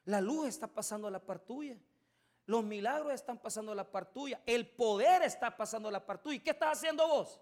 La 0.04 0.20
luz 0.20 0.46
está 0.46 0.68
pasando 0.68 1.08
a 1.08 1.10
la 1.10 1.18
par 1.18 1.40
tuya. 1.40 1.76
Los 2.46 2.62
milagros 2.62 3.12
están 3.12 3.38
pasando 3.38 3.72
a 3.72 3.74
la 3.74 3.90
par 3.90 4.12
tuya. 4.12 4.40
El 4.46 4.68
poder 4.68 5.22
está 5.22 5.56
pasando 5.56 5.88
a 5.88 5.90
la 5.90 6.06
par 6.06 6.22
tuya. 6.22 6.36
¿Y 6.36 6.40
qué 6.40 6.50
estás 6.50 6.78
haciendo 6.78 7.08
vos? 7.08 7.40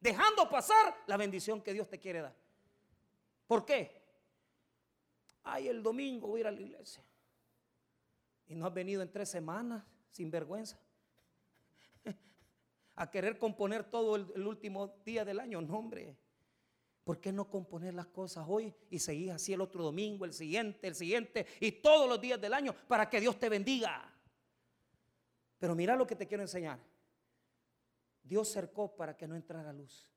Dejando 0.00 0.48
pasar 0.48 0.96
la 1.06 1.18
bendición 1.18 1.60
que 1.60 1.74
Dios 1.74 1.86
te 1.86 2.00
quiere 2.00 2.22
dar. 2.22 2.34
¿Por 3.46 3.66
qué? 3.66 4.02
Ay, 5.44 5.68
el 5.68 5.82
domingo 5.82 6.28
voy 6.28 6.38
a 6.38 6.40
ir 6.40 6.46
a 6.46 6.50
la 6.50 6.62
iglesia. 6.62 7.04
Y 8.46 8.54
no 8.54 8.66
has 8.66 8.72
venido 8.72 9.02
en 9.02 9.12
tres 9.12 9.28
semanas 9.28 9.84
sin 10.12 10.30
vergüenza 10.30 10.78
a 12.96 13.10
querer 13.10 13.38
componer 13.38 13.84
todo 13.84 14.16
el, 14.16 14.46
último 14.46 14.96
día 15.04 15.24
del 15.24 15.40
año. 15.40 15.60
No, 15.60 15.78
hombre. 15.78 16.16
¿Por 17.04 17.20
qué 17.20 17.32
no 17.32 17.48
componer 17.50 17.94
las 17.94 18.06
cosas 18.06 18.44
hoy 18.48 18.72
y 18.88 19.00
seguir 19.00 19.32
así 19.32 19.52
el 19.52 19.60
otro 19.60 19.82
domingo, 19.82 20.24
el 20.24 20.32
siguiente, 20.32 20.86
el 20.86 20.94
siguiente 20.94 21.46
y 21.58 21.72
todos 21.72 22.08
los 22.08 22.20
días 22.20 22.40
del 22.40 22.54
año 22.54 22.74
para 22.86 23.10
que 23.10 23.20
Dios 23.20 23.38
te 23.40 23.48
bendiga? 23.48 24.08
Pero 25.58 25.74
mira 25.74 25.96
lo 25.96 26.06
que 26.06 26.14
te 26.14 26.28
quiero 26.28 26.44
enseñar. 26.44 26.78
Dios 28.22 28.48
cercó 28.48 28.94
para 28.94 29.16
que 29.16 29.26
no 29.26 29.34
entrara 29.34 29.72
luz. 29.72 30.12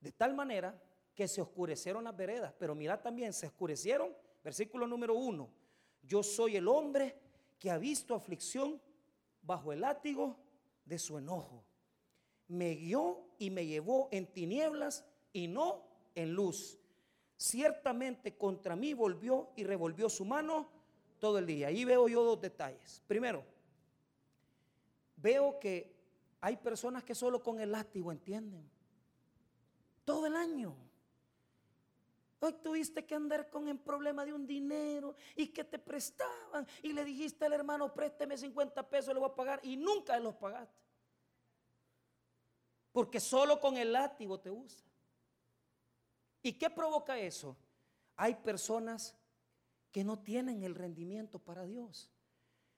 De 0.00 0.12
tal 0.12 0.34
manera 0.34 0.80
que 1.12 1.26
se 1.26 1.40
oscurecieron 1.40 2.04
las 2.04 2.16
veredas, 2.16 2.54
pero 2.56 2.74
mira 2.74 3.02
también, 3.02 3.32
se 3.32 3.46
oscurecieron, 3.46 4.14
versículo 4.44 4.86
número 4.86 5.14
uno, 5.14 5.50
yo 6.02 6.22
soy 6.22 6.56
el 6.56 6.68
hombre 6.68 7.18
que 7.58 7.70
ha 7.70 7.78
visto 7.78 8.14
aflicción 8.14 8.80
bajo 9.42 9.72
el 9.72 9.80
látigo 9.80 10.38
de 10.84 10.98
su 10.98 11.18
enojo. 11.18 11.64
Me 12.48 12.74
guió 12.74 13.24
y 13.38 13.50
me 13.50 13.66
llevó 13.66 14.08
en 14.12 14.26
tinieblas 14.26 15.04
y 15.32 15.48
no 15.48 15.82
en 16.14 16.32
luz. 16.34 16.78
Ciertamente 17.36 18.36
contra 18.36 18.76
mí 18.76 18.94
volvió 18.94 19.50
y 19.56 19.64
revolvió 19.64 20.08
su 20.08 20.24
mano 20.24 20.68
todo 21.18 21.38
el 21.38 21.46
día. 21.46 21.68
Ahí 21.68 21.84
veo 21.84 22.08
yo 22.08 22.22
dos 22.24 22.40
detalles. 22.40 23.02
Primero, 23.06 23.44
veo 25.16 25.58
que 25.58 25.94
hay 26.40 26.56
personas 26.56 27.04
que 27.04 27.14
solo 27.14 27.42
con 27.42 27.60
el 27.60 27.72
látigo 27.72 28.12
entienden. 28.12 28.68
Todo 30.04 30.26
el 30.26 30.36
año. 30.36 30.76
Hoy 32.38 32.52
tuviste 32.62 33.04
que 33.04 33.14
andar 33.14 33.50
con 33.50 33.68
el 33.68 33.78
problema 33.78 34.24
de 34.24 34.32
un 34.32 34.46
dinero 34.46 35.14
y 35.34 35.48
que 35.48 35.64
te 35.64 35.78
prestaban 35.78 36.66
y 36.82 36.92
le 36.92 37.04
dijiste 37.04 37.46
al 37.46 37.54
hermano, 37.54 37.92
présteme 37.92 38.36
50 38.36 38.88
pesos, 38.88 39.14
le 39.14 39.20
voy 39.20 39.30
a 39.30 39.34
pagar 39.34 39.60
y 39.62 39.76
nunca 39.76 40.18
los 40.20 40.34
pagaste. 40.34 40.85
Porque 42.96 43.20
solo 43.20 43.60
con 43.60 43.76
el 43.76 43.92
látigo 43.92 44.40
te 44.40 44.50
usa. 44.50 44.82
¿Y 46.40 46.54
qué 46.54 46.70
provoca 46.70 47.18
eso? 47.18 47.54
Hay 48.16 48.36
personas 48.36 49.14
que 49.92 50.02
no 50.02 50.18
tienen 50.18 50.62
el 50.62 50.74
rendimiento 50.74 51.38
para 51.38 51.66
Dios. 51.66 52.10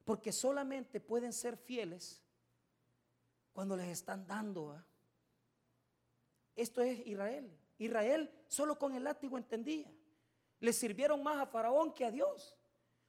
Porque 0.05 0.33
solamente 0.33 0.99
pueden 0.99 1.33
ser 1.33 1.57
fieles 1.57 2.21
cuando 3.53 3.77
les 3.77 3.87
están 3.87 4.27
dando. 4.27 4.85
Esto 6.57 6.83
es 6.83 6.99
Israel. 7.07 7.57
Israel 7.79 8.29
solo 8.49 8.77
con 8.77 8.97
el 8.97 9.05
látigo 9.05 9.39
entendía. 9.39 9.89
Le 10.59 10.73
sirvieron 10.73 11.23
más 11.23 11.37
a 11.37 11.47
Faraón 11.47 11.95
que 11.95 12.05
a 12.05 12.11
Dios. 12.11 12.58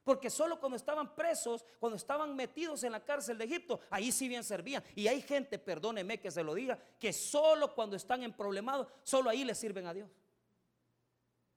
Porque 0.04 0.30
solo 0.30 0.58
cuando 0.58 0.76
estaban 0.76 1.14
presos, 1.14 1.64
cuando 1.78 1.96
estaban 1.96 2.34
metidos 2.34 2.82
en 2.84 2.92
la 2.92 3.04
cárcel 3.04 3.36
de 3.36 3.44
Egipto, 3.44 3.80
ahí 3.90 4.10
sí 4.10 4.28
bien 4.28 4.42
servían. 4.42 4.82
Y 4.94 5.06
hay 5.08 5.20
gente, 5.20 5.58
perdóneme 5.58 6.20
que 6.20 6.30
se 6.30 6.42
lo 6.42 6.54
diga, 6.54 6.78
que 6.98 7.12
solo 7.12 7.74
cuando 7.74 7.96
están 7.96 8.22
en 8.22 8.32
problemados, 8.32 8.88
solo 9.02 9.28
ahí 9.28 9.44
le 9.44 9.54
sirven 9.54 9.86
a 9.86 9.94
Dios. 9.94 10.10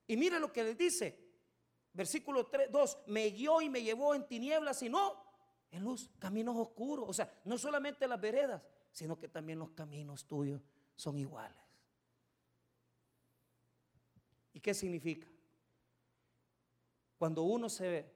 Y 0.07 0.17
mire 0.17 0.39
lo 0.39 0.51
que 0.51 0.63
les 0.63 0.77
dice, 0.77 1.17
versículo 1.93 2.47
3, 2.47 2.71
2, 2.71 2.97
me 3.07 3.29
guió 3.29 3.61
y 3.61 3.69
me 3.69 3.81
llevó 3.81 4.13
en 4.13 4.27
tinieblas, 4.27 4.79
sino 4.79 5.23
en 5.71 5.83
luz, 5.83 6.09
caminos 6.19 6.57
oscuros. 6.57 7.05
O 7.07 7.13
sea, 7.13 7.31
no 7.45 7.57
solamente 7.57 8.07
las 8.07 8.19
veredas, 8.19 8.61
sino 8.91 9.17
que 9.17 9.29
también 9.29 9.59
los 9.59 9.71
caminos 9.71 10.25
tuyos 10.25 10.61
son 10.95 11.17
iguales. 11.17 11.57
¿Y 14.53 14.59
qué 14.59 14.73
significa? 14.73 15.27
Cuando 17.17 17.43
uno 17.43 17.69
se 17.69 17.87
ve, 17.87 18.13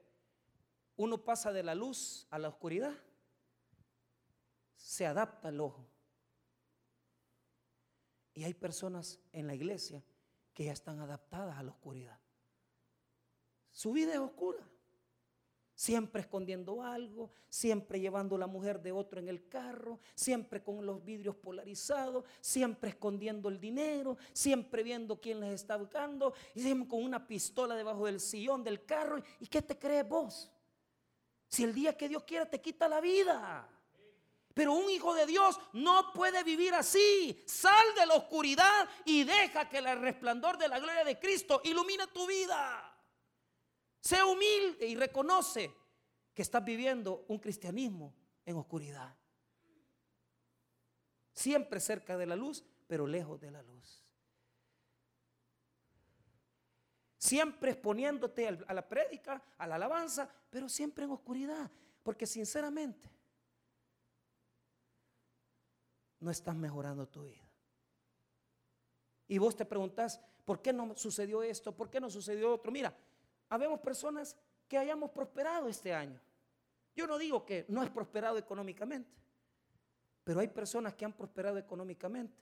uno 0.97 1.23
pasa 1.23 1.53
de 1.53 1.63
la 1.63 1.75
luz 1.75 2.27
a 2.29 2.37
la 2.37 2.49
oscuridad, 2.49 2.93
se 4.75 5.05
adapta 5.05 5.49
el 5.49 5.61
ojo. 5.61 5.87
Y 8.33 8.43
hay 8.43 8.53
personas 8.53 9.19
en 9.31 9.47
la 9.47 9.55
iglesia 9.55 10.03
que 10.53 10.65
ya 10.65 10.73
están 10.73 10.99
adaptadas 10.99 11.57
a 11.57 11.63
la 11.63 11.71
oscuridad. 11.71 12.19
Su 13.71 13.93
vida 13.93 14.13
es 14.13 14.19
oscura 14.19 14.67
siempre 15.77 16.21
escondiendo 16.21 16.81
algo, 16.81 17.29
siempre 17.47 17.99
llevando 17.99 18.35
la 18.35 18.47
mujer 18.47 18.81
de 18.81 18.91
otro 18.91 19.19
en 19.19 19.29
el 19.29 19.47
carro, 19.47 19.99
siempre 20.15 20.63
con 20.63 20.83
los 20.83 21.05
vidrios 21.05 21.35
polarizados, 21.35 22.25
siempre 22.41 22.89
escondiendo 22.89 23.47
el 23.47 23.59
dinero, 23.59 24.17
siempre 24.33 24.81
viendo 24.81 25.21
quién 25.21 25.39
les 25.39 25.53
está 25.53 25.77
buscando, 25.77 26.33
y 26.55 26.61
siempre 26.61 26.89
con 26.89 27.03
una 27.03 27.27
pistola 27.27 27.75
debajo 27.75 28.07
del 28.07 28.19
sillón 28.19 28.63
del 28.63 28.85
carro. 28.85 29.21
¿Y 29.39 29.45
qué 29.45 29.61
te 29.61 29.77
crees 29.77 30.09
vos? 30.09 30.51
Si 31.47 31.63
el 31.63 31.73
día 31.73 31.97
que 31.97 32.09
Dios 32.09 32.23
quiera 32.23 32.49
te 32.49 32.61
quita 32.61 32.87
la 32.87 32.99
vida. 32.99 33.69
Pero 34.53 34.73
un 34.73 34.89
hijo 34.89 35.13
de 35.13 35.25
Dios 35.27 35.59
no 35.73 36.11
puede 36.13 36.43
vivir 36.43 36.73
así. 36.73 37.43
Sal 37.45 37.93
de 37.95 38.07
la 38.07 38.15
oscuridad 38.15 38.89
y 39.05 39.23
deja 39.23 39.69
que 39.69 39.77
el 39.77 39.99
resplandor 39.99 40.57
de 40.57 40.67
la 40.67 40.79
gloria 40.79 41.03
de 41.03 41.19
Cristo 41.19 41.61
ilumine 41.63 42.07
tu 42.07 42.25
vida. 42.25 42.97
Sé 44.01 44.23
humilde 44.23 44.87
y 44.87 44.95
reconoce 44.95 45.73
que 46.33 46.41
estás 46.41 46.63
viviendo 46.63 47.25
un 47.27 47.39
cristianismo 47.39 48.15
en 48.45 48.57
oscuridad. 48.57 49.15
Siempre 51.33 51.79
cerca 51.79 52.17
de 52.17 52.25
la 52.25 52.35
luz, 52.35 52.63
pero 52.87 53.05
lejos 53.05 53.39
de 53.39 53.51
la 53.51 53.61
luz. 53.61 54.06
Siempre 57.17 57.71
exponiéndote 57.71 58.47
a 58.47 58.73
la 58.73 58.87
prédica, 58.87 59.41
a 59.57 59.67
la 59.67 59.75
alabanza, 59.75 60.29
pero 60.49 60.69
siempre 60.69 61.05
en 61.05 61.11
oscuridad. 61.11 61.69
Porque 62.03 62.25
sinceramente, 62.25 63.09
no 66.19 66.31
estás 66.31 66.55
mejorando 66.55 67.07
tu 67.07 67.23
vida. 67.23 67.47
Y 69.27 69.37
vos 69.37 69.55
te 69.55 69.65
preguntás, 69.65 70.21
¿por 70.45 70.61
qué 70.61 70.71
no 70.71 70.95
sucedió 70.95 71.43
esto? 71.43 71.75
¿Por 71.75 71.89
qué 71.89 71.99
no 71.99 72.09
sucedió 72.09 72.53
otro? 72.53 72.71
Mira, 72.71 72.95
habemos 73.49 73.79
personas 73.79 74.37
que 74.67 74.77
hayamos 74.77 75.11
prosperado 75.11 75.67
este 75.67 75.93
año. 75.93 76.19
Yo 76.95 77.07
no 77.07 77.17
digo 77.17 77.45
que 77.45 77.65
no 77.67 77.83
es 77.83 77.89
prosperado 77.89 78.37
económicamente, 78.37 79.11
pero 80.23 80.39
hay 80.39 80.47
personas 80.47 80.95
que 80.95 81.05
han 81.05 81.13
prosperado 81.13 81.57
económicamente 81.57 82.37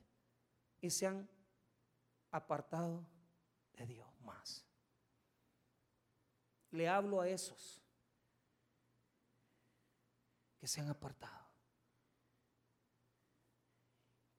y 0.79 0.89
se 0.89 1.07
han 1.07 1.27
apartado 2.31 3.05
de 3.73 3.85
Dios 3.85 4.07
más. 4.21 4.64
Le 6.75 6.87
hablo 6.87 7.21
a 7.21 7.29
esos 7.29 7.81
que 10.57 10.67
se 10.67 10.81
han 10.81 10.89
apartado. 10.89 11.45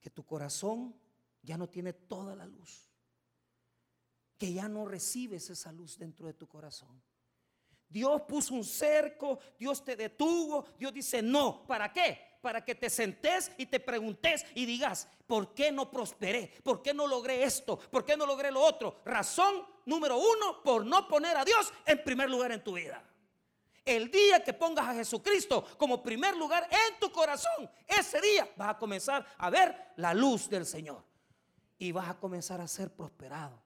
Que 0.01 0.11
tu 0.11 0.25
corazón 0.25 0.95
ya 1.43 1.57
no 1.57 1.69
tiene 1.69 1.93
toda 1.93 2.37
la 2.37 2.47
luz 2.47 2.87
que 4.39 4.53
ya 4.53 4.69
no 4.69 4.85
recibes 4.85 5.49
esa 5.51 5.73
luz 5.73 5.99
dentro 5.99 6.27
de 6.27 6.35
tu 6.35 6.47
corazón. 6.47 7.03
Dios 7.89 8.23
puso 8.23 8.55
un 8.55 8.65
cerco, 8.65 9.39
Dios 9.59 9.85
te 9.85 9.97
detuvo, 9.97 10.67
Dios 10.79 10.93
dice, 10.93 11.23
no, 11.23 11.67
¿para 11.67 11.93
qué? 11.93 12.39
Para 12.41 12.65
que 12.65 12.75
te 12.75 12.91
sentes 12.91 13.51
y 13.57 13.67
te 13.67 13.81
preguntes 13.81 14.45
y 14.55 14.67
digas, 14.67 15.09
¿por 15.27 15.55
qué 15.55 15.73
no 15.73 15.91
prosperé? 15.91 16.53
¿Por 16.63 16.83
qué 16.83 16.93
no 16.93 17.07
logré 17.07 17.43
esto? 17.43 17.79
¿Por 17.79 18.05
qué 18.05 18.17
no 18.17 18.27
logré 18.27 18.51
lo 18.51 18.61
otro? 18.61 19.01
Razón 19.05 19.67
número 19.85 20.19
uno, 20.19 20.63
por 20.63 20.85
no 20.85 21.09
poner 21.09 21.37
a 21.37 21.45
Dios 21.45 21.73
en 21.87 22.03
primer 22.03 22.29
lugar 22.29 22.53
en 22.53 22.63
tu 22.63 22.75
vida. 22.75 23.03
El 23.85 24.11
día 24.11 24.43
que 24.43 24.53
pongas 24.53 24.89
a 24.89 24.95
Jesucristo 24.95 25.65
como 25.79 26.03
primer 26.03 26.37
lugar 26.37 26.69
en 26.71 26.99
tu 26.99 27.11
corazón, 27.13 27.71
ese 27.87 28.21
día 28.21 28.49
vas 28.57 28.71
a 28.71 28.79
comenzar 28.79 29.25
a 29.39 29.49
ver 29.49 29.93
la 29.97 30.13
luz 30.13 30.49
del 30.49 30.67
Señor 30.67 31.05
y 31.79 31.93
vas 31.93 32.09
a 32.09 32.19
comenzar 32.19 32.61
a 32.61 32.67
ser 32.67 32.91
prosperado 32.91 33.63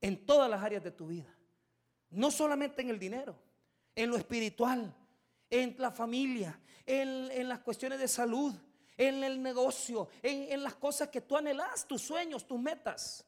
en 0.00 0.26
todas 0.26 0.50
las 0.50 0.62
áreas 0.62 0.82
de 0.82 0.90
tu 0.90 1.06
vida. 1.06 1.32
No 2.10 2.32
solamente 2.32 2.82
en 2.82 2.90
el 2.90 2.98
dinero, 2.98 3.38
en 3.94 4.10
lo 4.10 4.16
espiritual, 4.16 4.94
en 5.50 5.76
la 5.78 5.90
familia, 5.90 6.58
en, 6.86 7.48
las 7.48 7.60
cuestiones 7.60 7.98
de 7.98 8.08
salud, 8.08 8.54
en 8.96 9.22
el 9.22 9.42
negocio, 9.42 10.08
en, 10.22 10.52
en 10.52 10.62
las 10.62 10.74
cosas 10.76 11.08
que 11.08 11.20
tú 11.20 11.36
anhelas, 11.36 11.86
tus 11.86 12.02
sueños, 12.02 12.46
tus 12.46 12.60
metas. 12.60 13.24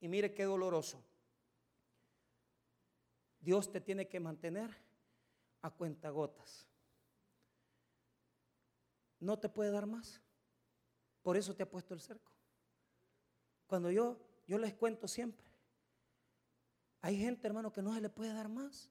Y 0.00 0.08
mire 0.08 0.32
qué 0.34 0.44
doloroso. 0.44 1.02
Dios 3.40 3.70
te 3.70 3.80
tiene 3.80 4.08
que 4.08 4.20
mantener 4.20 4.70
a 5.62 5.70
cuentagotas. 5.70 6.66
No 9.20 9.38
te 9.38 9.48
puede 9.48 9.70
dar 9.70 9.86
más. 9.86 10.20
Por 11.22 11.36
eso 11.36 11.54
te 11.54 11.62
ha 11.62 11.70
puesto 11.70 11.94
el 11.94 12.00
cerco. 12.00 12.32
Cuando 13.66 13.90
yo, 13.90 14.18
yo 14.46 14.58
les 14.58 14.74
cuento 14.74 15.08
siempre, 15.08 15.45
hay 17.06 17.16
gente, 17.18 17.46
hermano, 17.46 17.72
que 17.72 17.82
no 17.82 17.94
se 17.94 18.00
le 18.00 18.10
puede 18.10 18.32
dar 18.32 18.48
más. 18.48 18.90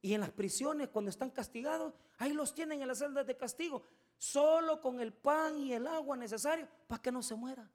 Y 0.00 0.14
en 0.14 0.20
las 0.20 0.30
prisiones, 0.30 0.88
cuando 0.88 1.08
están 1.08 1.30
castigados, 1.30 1.92
ahí 2.18 2.32
los 2.32 2.54
tienen 2.54 2.80
en 2.80 2.86
las 2.86 2.98
celdas 2.98 3.26
de 3.26 3.36
castigo, 3.36 3.82
solo 4.16 4.80
con 4.80 5.00
el 5.00 5.12
pan 5.12 5.58
y 5.58 5.72
el 5.72 5.88
agua 5.88 6.16
necesario 6.16 6.68
para 6.86 7.02
que 7.02 7.10
no 7.10 7.24
se 7.24 7.34
muera. 7.34 7.68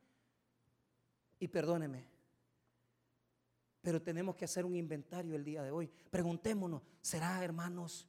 Y 1.40 1.50
perdóneme, 1.50 2.08
pero 3.82 4.02
tenemos 4.02 4.38
que 4.38 4.46
hacer 4.46 4.64
un 4.64 4.78
inventario 4.78 5.36
el 5.36 5.44
día 5.44 5.62
de 5.62 5.72
hoy. 5.72 5.92
Preguntémonos, 6.10 6.82
¿será, 7.02 7.44
hermanos, 7.44 8.08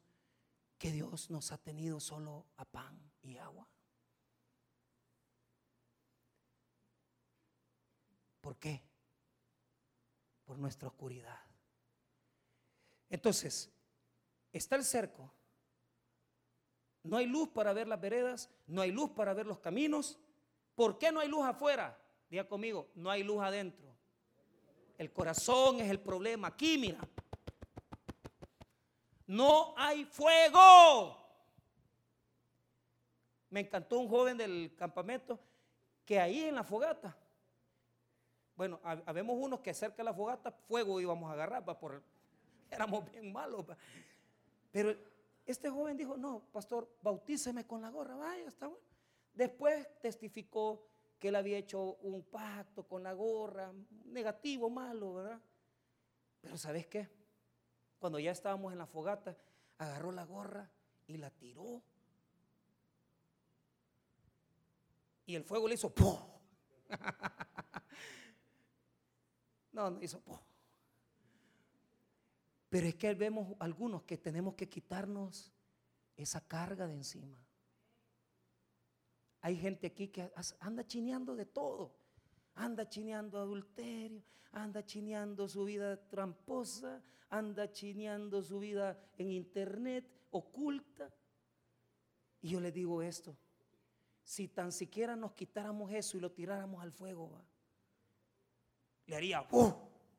que 0.77 0.89
Dios 0.89 1.29
nos 1.31 1.51
ha 1.51 1.57
tenido 1.57 1.99
solo 1.99 2.45
a 2.55 2.63
pan 2.63 2.97
y 3.23 3.35
agua? 3.35 3.67
¿Por 8.39 8.55
qué? 8.55 8.90
Por 10.51 10.59
nuestra 10.59 10.89
oscuridad. 10.89 11.39
Entonces, 13.09 13.71
está 14.51 14.75
el 14.75 14.83
cerco. 14.83 15.33
No 17.03 17.15
hay 17.15 17.25
luz 17.25 17.47
para 17.47 17.71
ver 17.71 17.87
las 17.87 18.01
veredas, 18.01 18.49
no 18.67 18.81
hay 18.81 18.91
luz 18.91 19.11
para 19.11 19.33
ver 19.33 19.45
los 19.45 19.59
caminos. 19.59 20.19
¿Por 20.75 20.97
qué 20.97 21.09
no 21.09 21.21
hay 21.21 21.29
luz 21.29 21.45
afuera? 21.45 21.97
Diga 22.29 22.49
conmigo, 22.49 22.89
no 22.95 23.09
hay 23.09 23.23
luz 23.23 23.41
adentro. 23.41 23.95
El 24.97 25.13
corazón 25.13 25.79
es 25.79 25.89
el 25.89 26.01
problema. 26.01 26.49
Aquí, 26.49 26.77
mira. 26.77 26.99
No 29.27 29.73
hay 29.77 30.03
fuego. 30.03 31.15
Me 33.51 33.61
encantó 33.61 33.99
un 33.99 34.09
joven 34.09 34.35
del 34.35 34.75
campamento 34.75 35.39
que 36.03 36.19
ahí 36.19 36.43
en 36.43 36.55
la 36.55 36.65
fogata, 36.65 37.17
bueno, 38.61 38.79
habemos 38.83 39.35
unos 39.39 39.61
que 39.61 39.73
cerca 39.73 39.97
de 39.97 40.03
la 40.03 40.13
fogata 40.13 40.51
fuego 40.51 41.01
íbamos 41.01 41.27
a 41.31 41.33
agarrar, 41.33 41.65
por, 41.65 42.03
éramos 42.69 43.11
bien 43.11 43.33
malos. 43.33 43.65
Pero 44.71 44.95
este 45.47 45.67
joven 45.67 45.97
dijo, 45.97 46.15
no, 46.15 46.43
pastor, 46.51 46.87
bautíceme 47.01 47.65
con 47.65 47.81
la 47.81 47.89
gorra, 47.89 48.15
vaya, 48.15 48.47
está 48.47 48.67
bueno. 48.67 48.83
Después 49.33 49.87
testificó 49.99 50.85
que 51.17 51.29
él 51.29 51.37
había 51.37 51.57
hecho 51.57 51.95
un 52.03 52.21
pacto 52.21 52.83
con 52.83 53.01
la 53.01 53.13
gorra, 53.13 53.73
negativo, 54.05 54.69
malo, 54.69 55.15
¿verdad? 55.15 55.41
Pero 56.39 56.55
¿sabes 56.55 56.85
qué? 56.85 57.09
Cuando 57.97 58.19
ya 58.19 58.29
estábamos 58.29 58.71
en 58.73 58.77
la 58.77 58.85
fogata, 58.85 59.35
agarró 59.79 60.11
la 60.11 60.25
gorra 60.25 60.69
y 61.07 61.17
la 61.17 61.31
tiró. 61.31 61.81
Y 65.25 65.33
el 65.33 65.43
fuego 65.45 65.67
le 65.67 65.73
hizo 65.73 65.91
¡pum! 65.91 66.19
No, 69.71 69.89
no 69.89 70.01
hizo 70.01 70.19
¡pum! 70.21 70.37
Pero 72.69 72.87
es 72.87 72.95
que 72.95 73.13
vemos 73.13 73.55
algunos 73.59 74.03
que 74.03 74.17
tenemos 74.17 74.55
que 74.55 74.69
quitarnos 74.69 75.51
esa 76.15 76.39
carga 76.41 76.87
de 76.87 76.95
encima. 76.95 77.37
Hay 79.41 79.57
gente 79.57 79.87
aquí 79.87 80.07
que 80.07 80.31
anda 80.59 80.85
chineando 80.85 81.35
de 81.35 81.45
todo. 81.45 81.93
Anda 82.55 82.87
chineando 82.87 83.39
adulterio, 83.39 84.23
anda 84.51 84.85
chineando 84.85 85.47
su 85.47 85.63
vida 85.65 85.97
tramposa, 86.07 87.01
anda 87.29 87.71
chineando 87.71 88.41
su 88.41 88.59
vida 88.59 88.99
en 89.17 89.31
internet 89.31 90.05
oculta. 90.31 91.13
Y 92.41 92.49
yo 92.49 92.59
le 92.59 92.71
digo 92.71 93.01
esto, 93.01 93.37
si 94.23 94.47
tan 94.47 94.71
siquiera 94.71 95.15
nos 95.15 95.33
quitáramos 95.33 95.91
eso 95.91 96.17
y 96.17 96.19
lo 96.19 96.31
tiráramos 96.31 96.81
al 96.81 96.91
fuego, 96.91 97.41
le 99.07 99.15
haría, 99.15 99.45
¡uh! 99.51 99.73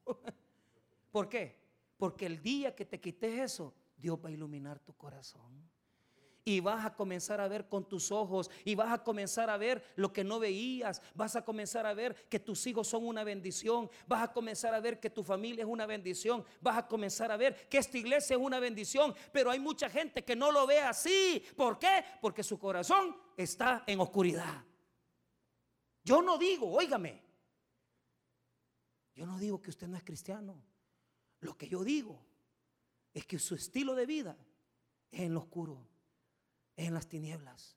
¿por 1.11 1.29
qué? 1.29 1.61
Porque 1.97 2.27
el 2.27 2.43
día 2.43 2.75
que 2.75 2.85
te 2.85 3.01
quites 3.01 3.39
eso, 3.39 3.75
Dios 3.97 4.19
va 4.23 4.29
a 4.29 4.33
iluminar 4.33 4.81
tu 4.81 4.93
corazón 4.95 5.73
y 6.45 6.61
vas 6.61 6.85
a 6.85 6.95
comenzar 6.95 7.41
a 7.41 7.49
ver 7.49 7.69
con 7.69 7.89
tus 7.89 8.11
ojos 8.11 8.51
y 8.65 8.75
vas 8.75 8.93
a 8.93 9.03
comenzar 9.03 9.49
a 9.49 9.57
ver 9.57 9.85
lo 9.97 10.13
que 10.13 10.25
no 10.25 10.39
veías, 10.39 11.01
vas 11.15 11.37
a 11.37 11.45
comenzar 11.45 11.87
a 11.87 11.95
ver 11.95 12.15
que 12.29 12.41
tus 12.41 12.67
hijos 12.67 12.89
son 12.89 13.07
una 13.07 13.25
bendición, 13.25 13.91
vas 14.07 14.23
a 14.23 14.33
comenzar 14.33 14.75
a 14.75 14.81
ver 14.81 14.99
que 14.99 15.11
tu 15.11 15.23
familia 15.23 15.63
es 15.63 15.71
una 15.71 15.87
bendición, 15.87 16.45
vas 16.61 16.79
a 16.79 16.89
comenzar 16.89 17.31
a 17.31 17.37
ver 17.37 17.69
que 17.69 17.79
esta 17.79 17.99
iglesia 17.99 18.37
es 18.37 18.43
una 18.43 18.59
bendición, 18.59 19.15
pero 19.33 19.51
hay 19.51 19.61
mucha 19.61 19.89
gente 19.89 20.25
que 20.25 20.37
no 20.37 20.51
lo 20.51 20.67
ve 20.67 20.81
así. 20.81 21.43
¿Por 21.57 21.79
qué? 21.79 22.05
Porque 22.21 22.43
su 22.43 22.59
corazón 22.59 23.17
está 23.37 23.85
en 23.87 24.01
oscuridad. 24.01 24.65
Yo 26.05 26.21
no 26.21 26.37
digo, 26.37 26.69
óigame, 26.73 27.22
yo 29.15 29.27
no 29.27 29.39
digo 29.39 29.61
que 29.61 29.71
usted 29.71 29.89
no 29.89 29.97
es 29.97 30.05
cristiano. 30.05 30.63
Lo 31.41 31.57
que 31.57 31.69
yo 31.69 31.83
digo 31.85 32.21
es 33.13 33.27
que 33.27 33.39
su 33.39 33.55
estilo 33.55 33.95
de 33.95 34.07
vida 34.07 34.37
es 35.11 35.21
en 35.21 35.35
lo 35.35 35.41
oscuro 35.41 35.87
en 36.77 36.95
las 36.95 37.07
tinieblas. 37.07 37.77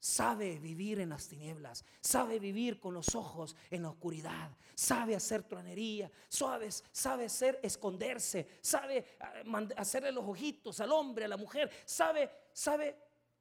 Sabe 0.00 0.60
vivir 0.60 1.00
en 1.00 1.08
las 1.08 1.26
tinieblas, 1.26 1.84
sabe 2.00 2.38
vivir 2.38 2.78
con 2.78 2.94
los 2.94 3.16
ojos 3.16 3.56
en 3.68 3.82
la 3.82 3.90
oscuridad, 3.90 4.56
sabe 4.76 5.16
hacer 5.16 5.42
tronería, 5.42 6.10
sabe, 6.28 6.70
sabe 6.70 7.24
hacer 7.24 7.58
esconderse, 7.64 8.46
sabe 8.60 9.04
ah, 9.18 9.66
hacerle 9.76 10.12
los 10.12 10.24
ojitos 10.24 10.78
al 10.78 10.92
hombre, 10.92 11.24
a 11.24 11.28
la 11.28 11.36
mujer, 11.36 11.68
sabe, 11.84 12.30
sabe 12.52 12.96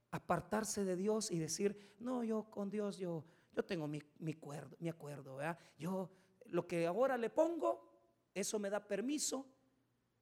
apartarse 0.10 0.84
de 0.84 0.95
Dios 0.95 1.30
y 1.30 1.38
decir, 1.38 1.95
no, 1.99 2.23
yo 2.23 2.49
con 2.49 2.71
Dios, 2.71 2.97
yo, 2.97 3.23
yo 3.53 3.63
tengo 3.63 3.88
mi, 3.88 4.01
mi, 4.17 4.32
acuerdo, 4.32 4.75
mi 4.80 4.89
acuerdo, 4.89 5.39
yo 5.77 6.10
lo 6.51 6.67
que 6.67 6.86
ahora 6.86 7.17
le 7.17 7.29
pongo, 7.29 7.88
eso 8.33 8.60
me 8.60 8.69
da 8.69 8.86
permiso 8.86 9.45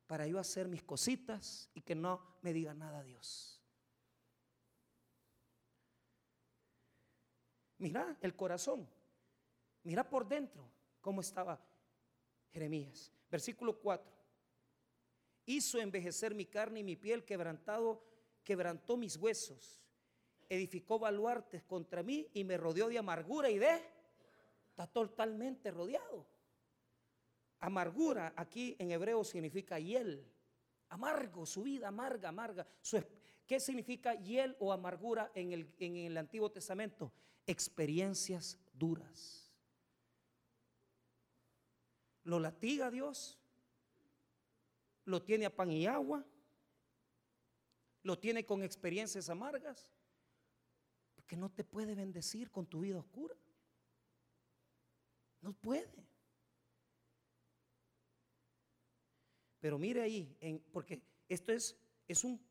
para 0.08 0.28
yo 0.28 0.40
hacer 0.40 0.68
mis 0.68 0.84
cositas 0.84 1.70
y 1.74 1.82
que 1.82 1.96
no 1.96 2.38
me 2.42 2.54
diga 2.54 2.74
nada 2.74 3.04
Dios. 3.04 3.62
Mira 7.78 8.18
el 8.22 8.36
corazón. 8.36 8.88
Mira 9.84 10.08
por 10.10 10.28
dentro 10.28 10.68
cómo 11.02 11.22
estaba 11.22 11.60
Jeremías. 12.52 13.12
Versículo 13.30 13.80
4. 13.80 14.12
Hizo 15.48 15.80
envejecer 15.80 16.34
mi 16.34 16.46
carne 16.46 16.80
y 16.80 16.84
mi 16.84 16.96
piel 16.96 17.24
quebrantado, 17.24 18.04
quebrantó 18.44 18.98
mis 18.98 19.18
huesos. 19.18 19.86
Edificó 20.50 20.98
baluartes 21.00 21.64
contra 21.64 22.02
mí 22.02 22.30
y 22.34 22.44
me 22.44 22.58
rodeó 22.58 22.88
de 22.88 22.98
amargura 22.98 23.50
y 23.50 23.60
de... 23.60 23.95
Está 24.76 24.88
totalmente 24.88 25.72
rodeado. 25.72 26.28
Amargura 27.60 28.34
aquí 28.36 28.76
en 28.78 28.92
hebreo 28.92 29.24
significa 29.24 29.80
hiel. 29.80 30.30
Amargo, 30.90 31.46
su 31.46 31.64
vida 31.64 31.88
amarga, 31.88 32.30
amarga. 32.30 32.68
¿Qué 33.48 33.60
significa 33.60 34.16
hiel 34.16 34.56
o 34.60 34.72
amargura 34.74 35.32
en 35.34 35.54
el, 35.54 35.74
en 35.80 35.96
el 35.96 36.18
Antiguo 36.18 36.52
Testamento? 36.52 37.12
experiencias 37.48 38.60
duras. 38.74 39.52
Lo 42.24 42.40
latiga 42.40 42.90
Dios, 42.90 43.38
lo 45.06 45.22
tiene 45.22 45.46
a 45.46 45.56
pan 45.56 45.72
y 45.72 45.86
agua, 45.86 46.26
lo 48.02 48.18
tiene 48.18 48.46
con 48.46 48.64
experiencias 48.64 49.30
amargas, 49.30 49.92
porque 51.14 51.38
no 51.38 51.52
te 51.52 51.64
puede 51.64 51.94
bendecir 51.94 52.50
con 52.50 52.66
tu 52.66 52.80
vida 52.80 52.98
oscura. 52.98 53.36
No 55.46 55.54
puede. 55.54 56.04
Pero 59.60 59.78
mire 59.78 60.02
ahí, 60.02 60.36
porque 60.72 61.04
esto 61.30 61.52
es, 61.52 61.78
es 62.08 62.24
un, 62.24 62.44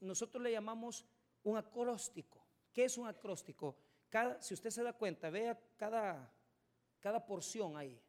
nosotros 0.00 0.42
le 0.42 0.50
llamamos 0.50 1.06
un 1.44 1.56
acróstico. 1.56 2.44
¿Qué 2.72 2.86
es 2.86 2.98
un 2.98 3.06
acróstico? 3.06 3.76
si 4.40 4.52
usted 4.52 4.70
se 4.70 4.82
da 4.82 4.92
cuenta, 4.92 5.30
vea 5.30 5.56
cada, 5.76 6.28
cada 6.98 7.24
porción 7.24 7.76
ahí. 7.76 8.02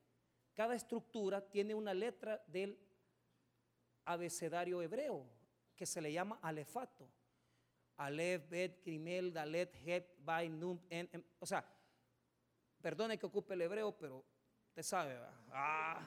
Cada 0.55 0.73
estructura 0.73 1.47
tiene 1.47 1.75
una 1.75 1.93
letra 1.93 2.43
del 2.47 2.79
abecedario 4.05 4.81
hebreo 4.81 5.29
que 5.75 5.85
se 5.85 6.01
le 6.01 6.11
llama 6.11 6.39
alefato. 6.41 7.07
Alef, 7.97 8.49
Bet, 8.49 8.83
Gimel, 8.83 9.31
Dalet, 9.31 9.71
Het, 9.85 10.17
Bay, 10.17 10.49
Num, 10.49 10.81
en, 10.89 11.23
O 11.37 11.45
sea, 11.45 11.63
perdone 12.83 13.17
que 13.17 13.25
ocupe 13.25 13.53
el 13.53 13.61
hebreo, 13.61 13.97
pero 13.97 14.25
usted 14.67 14.83
sabe, 14.83 15.17
ah, 15.53 16.05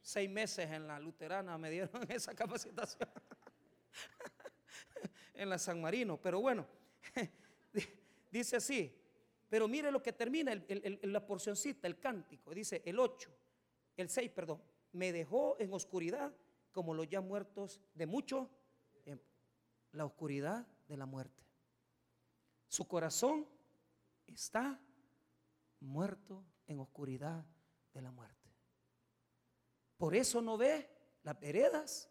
seis 0.00 0.30
meses 0.30 0.70
en 0.70 0.88
la 0.88 0.98
luterana 0.98 1.58
me 1.58 1.70
dieron 1.70 1.90
esa 2.10 2.34
capacitación. 2.34 3.08
en 5.34 5.50
la 5.50 5.58
San 5.58 5.82
Marino, 5.82 6.16
pero 6.16 6.40
bueno. 6.40 6.66
Dice 8.32 8.56
así, 8.56 8.90
pero 9.50 9.68
mire 9.68 9.92
lo 9.92 10.02
que 10.02 10.14
termina 10.14 10.58
la 11.02 11.26
porcioncita, 11.26 11.86
el 11.86 12.00
cántico. 12.00 12.54
Dice 12.54 12.80
el 12.86 12.98
8, 12.98 13.30
el 13.98 14.08
6, 14.08 14.30
perdón. 14.30 14.62
Me 14.92 15.12
dejó 15.12 15.56
en 15.60 15.74
oscuridad 15.74 16.34
como 16.72 16.94
los 16.94 17.06
ya 17.06 17.20
muertos 17.20 17.82
de 17.92 18.06
mucho 18.06 18.48
tiempo. 19.02 19.26
La 19.92 20.06
oscuridad 20.06 20.66
de 20.88 20.96
la 20.96 21.04
muerte. 21.04 21.44
Su 22.66 22.88
corazón 22.88 23.46
está 24.26 24.80
muerto 25.84 26.44
en 26.66 26.80
oscuridad 26.80 27.44
de 27.92 28.02
la 28.02 28.10
muerte. 28.10 28.50
Por 29.96 30.14
eso 30.14 30.42
no 30.42 30.56
ve 30.56 30.90
las 31.22 31.38
veredas 31.38 32.10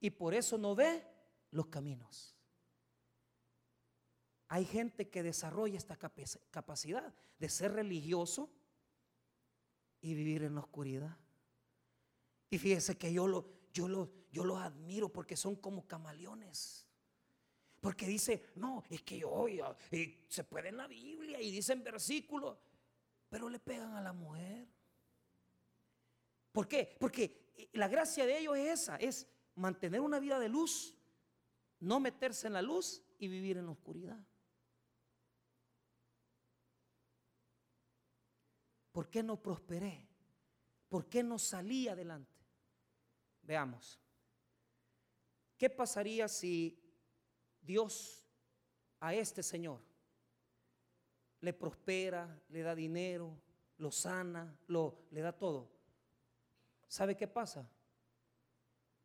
y 0.00 0.10
por 0.10 0.34
eso 0.34 0.58
no 0.58 0.74
ve 0.74 1.06
los 1.50 1.66
caminos. 1.66 2.36
Hay 4.48 4.64
gente 4.64 5.08
que 5.08 5.22
desarrolla 5.22 5.76
esta 5.76 5.96
capacidad 5.96 7.14
de 7.38 7.48
ser 7.48 7.72
religioso 7.72 8.50
y 10.00 10.14
vivir 10.14 10.44
en 10.44 10.54
la 10.54 10.60
oscuridad. 10.60 11.16
Y 12.50 12.58
fíjese 12.58 12.96
que 12.96 13.12
yo, 13.12 13.26
lo, 13.26 13.68
yo, 13.72 13.88
lo, 13.88 14.12
yo 14.30 14.44
los 14.44 14.58
admiro 14.58 15.12
porque 15.12 15.36
son 15.36 15.56
como 15.56 15.86
camaleones. 15.86 16.86
Porque 17.80 18.06
dice, 18.06 18.52
no, 18.54 18.84
es 18.88 19.02
que 19.02 19.18
yo, 19.18 19.48
y 19.48 19.60
se 20.28 20.44
puede 20.44 20.68
en 20.68 20.76
la 20.76 20.86
Biblia 20.86 21.40
y 21.40 21.50
dicen 21.50 21.82
versículos, 21.82 22.56
pero 23.36 23.50
le 23.50 23.58
pegan 23.58 23.94
a 23.94 24.00
la 24.00 24.14
mujer. 24.14 24.66
¿Por 26.52 26.66
qué? 26.66 26.96
Porque 26.98 27.68
la 27.74 27.86
gracia 27.86 28.24
de 28.24 28.38
ellos 28.38 28.56
es 28.56 28.80
esa, 28.80 28.96
es 28.96 29.26
mantener 29.56 30.00
una 30.00 30.18
vida 30.18 30.38
de 30.38 30.48
luz, 30.48 30.96
no 31.80 32.00
meterse 32.00 32.46
en 32.46 32.54
la 32.54 32.62
luz 32.62 33.02
y 33.18 33.28
vivir 33.28 33.58
en 33.58 33.66
la 33.66 33.72
oscuridad. 33.72 34.18
¿Por 38.90 39.10
qué 39.10 39.22
no 39.22 39.36
prosperé? 39.36 40.08
¿Por 40.88 41.06
qué 41.06 41.22
no 41.22 41.38
salí 41.38 41.88
adelante? 41.88 42.40
Veamos. 43.42 44.00
¿Qué 45.58 45.68
pasaría 45.68 46.26
si 46.26 46.82
Dios 47.60 48.24
a 48.98 49.12
este 49.12 49.42
Señor 49.42 49.85
le 51.46 51.52
prospera, 51.52 52.42
le 52.48 52.60
da 52.60 52.74
dinero, 52.74 53.40
lo 53.78 53.92
sana, 53.92 54.58
lo, 54.66 55.06
le 55.12 55.20
da 55.20 55.30
todo? 55.30 55.70
¿Sabe 56.88 57.16
qué 57.16 57.28
pasa? 57.28 57.70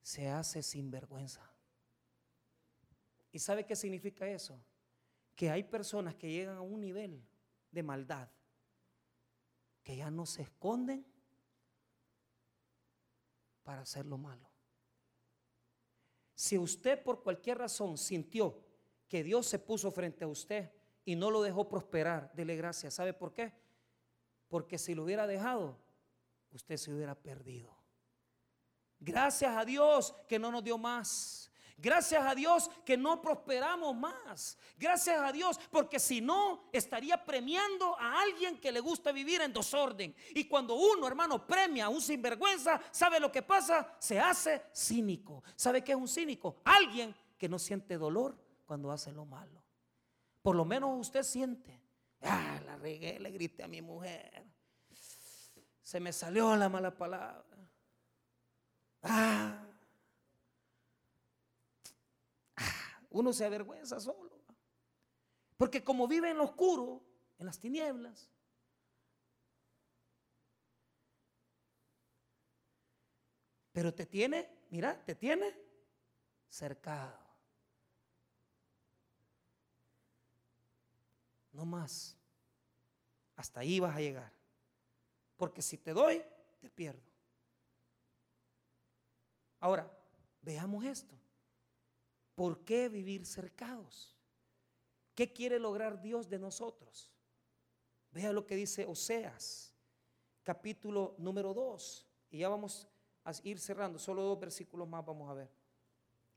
Se 0.01 0.27
hace 0.27 0.63
sinvergüenza. 0.63 1.47
¿Y 3.31 3.37
sabe 3.37 3.63
qué 3.63 3.75
significa 3.75 4.27
eso? 4.27 4.59
Que 5.35 5.51
hay 5.51 5.63
personas 5.63 6.15
que 6.15 6.31
llegan 6.31 6.57
a 6.57 6.61
un 6.61 6.81
nivel 6.81 7.23
de 7.69 7.83
maldad 7.83 8.27
que 9.83 9.95
ya 9.95 10.09
no 10.09 10.25
se 10.25 10.41
esconden 10.41 11.05
para 13.61 13.81
hacer 13.81 14.07
lo 14.07 14.17
malo. 14.17 14.49
Si 16.33 16.57
usted 16.57 17.03
por 17.03 17.21
cualquier 17.21 17.59
razón 17.59 17.99
sintió 17.99 18.65
que 19.07 19.23
Dios 19.23 19.45
se 19.45 19.59
puso 19.59 19.91
frente 19.91 20.23
a 20.23 20.27
usted 20.27 20.71
y 21.05 21.15
no 21.15 21.31
lo 21.31 21.41
dejó 21.41 21.67
prosperar, 21.67 22.31
dele 22.33 22.55
gracias. 22.55 22.93
¿Sabe 22.93 23.13
por 23.13 23.33
qué? 23.33 23.53
Porque 24.47 24.77
si 24.77 24.95
lo 24.95 25.03
hubiera 25.03 25.27
dejado, 25.27 25.77
usted 26.51 26.77
se 26.77 26.93
hubiera 26.93 27.15
perdido. 27.15 27.75
Gracias 28.99 29.55
a 29.55 29.65
Dios 29.65 30.13
que 30.27 30.37
no 30.37 30.51
nos 30.51 30.63
dio 30.63 30.77
más. 30.77 31.51
Gracias 31.81 32.23
a 32.23 32.35
Dios 32.35 32.69
que 32.85 32.95
no 32.95 33.19
prosperamos 33.19 33.95
más. 33.95 34.55
Gracias 34.77 35.19
a 35.19 35.31
Dios 35.31 35.59
porque 35.71 35.99
si 35.99 36.21
no 36.21 36.69
estaría 36.71 37.25
premiando 37.25 37.97
a 37.99 38.21
alguien 38.21 38.59
que 38.59 38.71
le 38.71 38.79
gusta 38.79 39.11
vivir 39.11 39.41
en 39.41 39.51
desorden. 39.51 40.15
Y 40.35 40.47
cuando 40.47 40.75
uno, 40.75 41.07
hermano, 41.07 41.47
premia 41.47 41.85
a 41.85 41.89
un 41.89 42.01
sinvergüenza, 42.01 42.79
¿sabe 42.91 43.19
lo 43.19 43.31
que 43.31 43.41
pasa? 43.41 43.95
Se 43.97 44.19
hace 44.19 44.61
cínico. 44.75 45.43
¿Sabe 45.55 45.83
qué 45.83 45.93
es 45.93 45.97
un 45.97 46.07
cínico? 46.07 46.57
Alguien 46.63 47.15
que 47.39 47.49
no 47.49 47.57
siente 47.57 47.97
dolor 47.97 48.37
cuando 48.67 48.91
hace 48.91 49.11
lo 49.11 49.25
malo. 49.25 49.60
Por 50.41 50.55
lo 50.55 50.65
menos 50.65 50.99
usted 50.99 51.23
siente. 51.23 51.79
Ah, 52.21 52.59
la 52.65 52.77
regué, 52.77 53.19
le 53.19 53.31
grité 53.31 53.63
a 53.63 53.67
mi 53.67 53.81
mujer. 53.81 54.43
Se 55.81 55.99
me 55.99 56.13
salió 56.13 56.55
la 56.55 56.69
mala 56.69 56.95
palabra. 56.95 57.57
Ah, 59.03 59.65
uno 63.09 63.33
se 63.33 63.45
avergüenza 63.45 63.99
solo. 63.99 64.41
Porque 65.57 65.83
como 65.83 66.07
vive 66.07 66.31
en 66.31 66.37
lo 66.37 66.45
oscuro, 66.45 67.03
en 67.37 67.45
las 67.45 67.59
tinieblas, 67.59 68.31
pero 73.71 73.93
te 73.93 74.05
tiene, 74.05 74.49
mira, 74.69 75.03
te 75.03 75.15
tiene 75.15 75.55
cercado. 76.49 77.20
No 81.51 81.65
más. 81.65 82.17
Hasta 83.35 83.61
ahí 83.61 83.79
vas 83.79 83.95
a 83.95 84.01
llegar. 84.01 84.31
Porque 85.37 85.61
si 85.61 85.77
te 85.77 85.93
doy, 85.93 86.21
te 86.59 86.69
pierdo. 86.69 87.01
Ahora, 89.59 89.91
veamos 90.41 90.85
esto. 90.85 91.15
¿Por 92.35 92.63
qué 92.63 92.89
vivir 92.89 93.25
cercados? 93.25 94.17
¿Qué 95.15 95.31
quiere 95.31 95.59
lograr 95.59 96.01
Dios 96.01 96.29
de 96.29 96.39
nosotros? 96.39 97.11
Vea 98.11 98.31
lo 98.31 98.45
que 98.45 98.55
dice 98.55 98.85
Oseas, 98.85 99.73
capítulo 100.43 101.15
número 101.17 101.53
2. 101.53 102.07
Y 102.31 102.39
ya 102.39 102.49
vamos 102.49 102.87
a 103.23 103.31
ir 103.43 103.59
cerrando, 103.59 103.99
solo 103.99 104.23
dos 104.23 104.39
versículos 104.39 104.87
más 104.87 105.05
vamos 105.05 105.29
a 105.29 105.33
ver. 105.33 105.51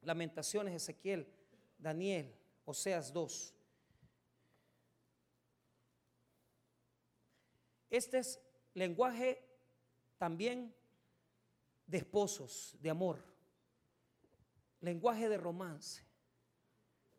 Lamentaciones, 0.03 0.75
Ezequiel, 0.75 1.27
Daniel, 1.79 2.37
Oseas 2.65 3.13
2. 3.13 3.54
Este 7.97 8.19
es 8.19 8.41
lenguaje 8.75 9.43
también 10.19 10.75
de 11.87 11.99
esposos, 11.99 12.77
de 12.81 12.91
amor 12.91 13.35
lenguaje 14.85 15.29
de 15.29 15.39
romance. 15.39 16.05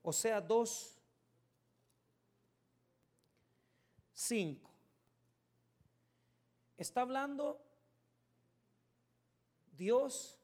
O 0.03 0.13
sea, 0.13 0.39
dos, 0.39 1.01
cinco. 4.13 4.71
Está 6.77 7.01
hablando 7.01 7.61
Dios, 9.71 10.39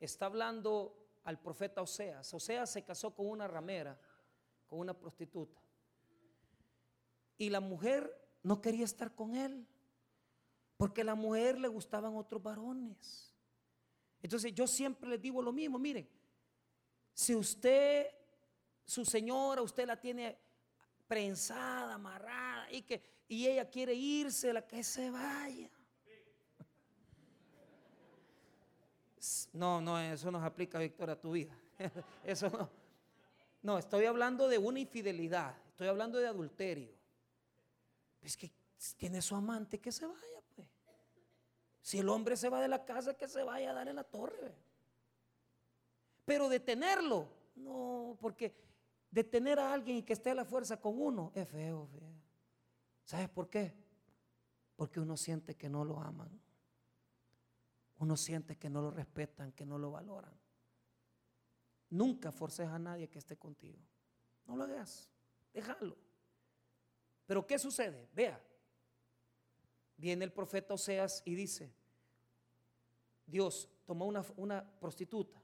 está 0.00 0.26
hablando 0.26 0.96
al 1.24 1.40
profeta 1.40 1.80
Oseas. 1.80 2.34
Oseas 2.34 2.70
se 2.70 2.84
casó 2.84 3.14
con 3.14 3.26
una 3.26 3.46
ramera, 3.46 3.98
con 4.66 4.80
una 4.80 4.94
prostituta. 4.94 5.60
Y 7.38 7.50
la 7.50 7.60
mujer 7.60 8.19
no 8.42 8.60
quería 8.60 8.84
estar 8.84 9.14
con 9.14 9.34
él, 9.34 9.66
porque 10.76 11.02
a 11.02 11.04
la 11.04 11.14
mujer 11.14 11.58
le 11.58 11.68
gustaban 11.68 12.16
otros 12.16 12.42
varones. 12.42 13.34
Entonces 14.22 14.54
yo 14.54 14.66
siempre 14.66 15.10
les 15.10 15.20
digo 15.20 15.42
lo 15.42 15.52
mismo, 15.52 15.78
miren, 15.78 16.08
si 17.12 17.34
usted, 17.34 18.06
su 18.84 19.04
señora, 19.04 19.62
usted 19.62 19.86
la 19.86 20.00
tiene 20.00 20.38
prensada, 21.06 21.94
amarrada 21.94 22.70
y 22.72 22.82
que 22.82 23.02
y 23.30 23.46
ella 23.46 23.70
quiere 23.70 23.94
irse, 23.94 24.52
la 24.52 24.66
que 24.66 24.82
se 24.82 25.08
vaya. 25.08 25.70
No, 29.52 29.80
no, 29.80 30.00
eso 30.00 30.32
no 30.32 30.40
se 30.40 30.46
aplica, 30.46 30.80
Víctor, 30.80 31.10
a 31.10 31.20
tu 31.20 31.32
vida. 31.32 31.56
Eso 32.24 32.50
no. 32.50 32.68
No, 33.62 33.78
estoy 33.78 34.06
hablando 34.06 34.48
de 34.48 34.58
una 34.58 34.80
infidelidad, 34.80 35.54
estoy 35.68 35.86
hablando 35.86 36.18
de 36.18 36.26
adulterio. 36.26 36.99
Es 38.20 38.36
que 38.36 38.52
tiene 38.96 39.22
su 39.22 39.34
amante, 39.34 39.78
que 39.78 39.92
se 39.92 40.06
vaya, 40.06 40.42
pues. 40.54 40.68
Si 41.82 41.98
el 41.98 42.08
hombre 42.08 42.36
se 42.36 42.48
va 42.48 42.60
de 42.60 42.68
la 42.68 42.84
casa, 42.84 43.14
que 43.14 43.26
se 43.26 43.42
vaya 43.42 43.70
a 43.70 43.74
dar 43.74 43.88
en 43.88 43.96
la 43.96 44.04
torre. 44.04 44.54
Pero 46.24 46.48
detenerlo, 46.48 47.28
no, 47.56 48.16
porque 48.20 48.54
detener 49.10 49.58
a 49.58 49.72
alguien 49.72 49.96
y 49.96 50.02
que 50.02 50.12
esté 50.12 50.30
a 50.30 50.34
la 50.34 50.44
fuerza 50.44 50.80
con 50.80 51.00
uno 51.00 51.32
es 51.34 51.48
feo, 51.48 51.86
feo. 51.86 52.14
¿Sabes 53.04 53.28
por 53.28 53.48
qué? 53.48 53.74
Porque 54.76 55.00
uno 55.00 55.16
siente 55.16 55.56
que 55.56 55.68
no 55.68 55.84
lo 55.84 56.00
aman. 56.00 56.40
Uno 57.98 58.16
siente 58.16 58.56
que 58.56 58.70
no 58.70 58.80
lo 58.80 58.90
respetan, 58.90 59.52
que 59.52 59.66
no 59.66 59.78
lo 59.78 59.90
valoran. 59.90 60.32
Nunca 61.90 62.30
forces 62.30 62.68
a 62.68 62.78
nadie 62.78 63.08
que 63.08 63.18
esté 63.18 63.36
contigo. 63.36 63.78
No 64.46 64.56
lo 64.56 64.64
hagas. 64.64 65.10
Déjalo. 65.52 65.96
Pero 67.30 67.46
¿qué 67.46 67.60
sucede? 67.60 68.08
Vea, 68.12 68.44
viene 69.96 70.24
el 70.24 70.32
profeta 70.32 70.74
Oseas 70.74 71.22
y 71.24 71.36
dice, 71.36 71.72
Dios 73.24 73.68
tomó 73.86 74.06
una, 74.06 74.24
una 74.36 74.68
prostituta, 74.80 75.40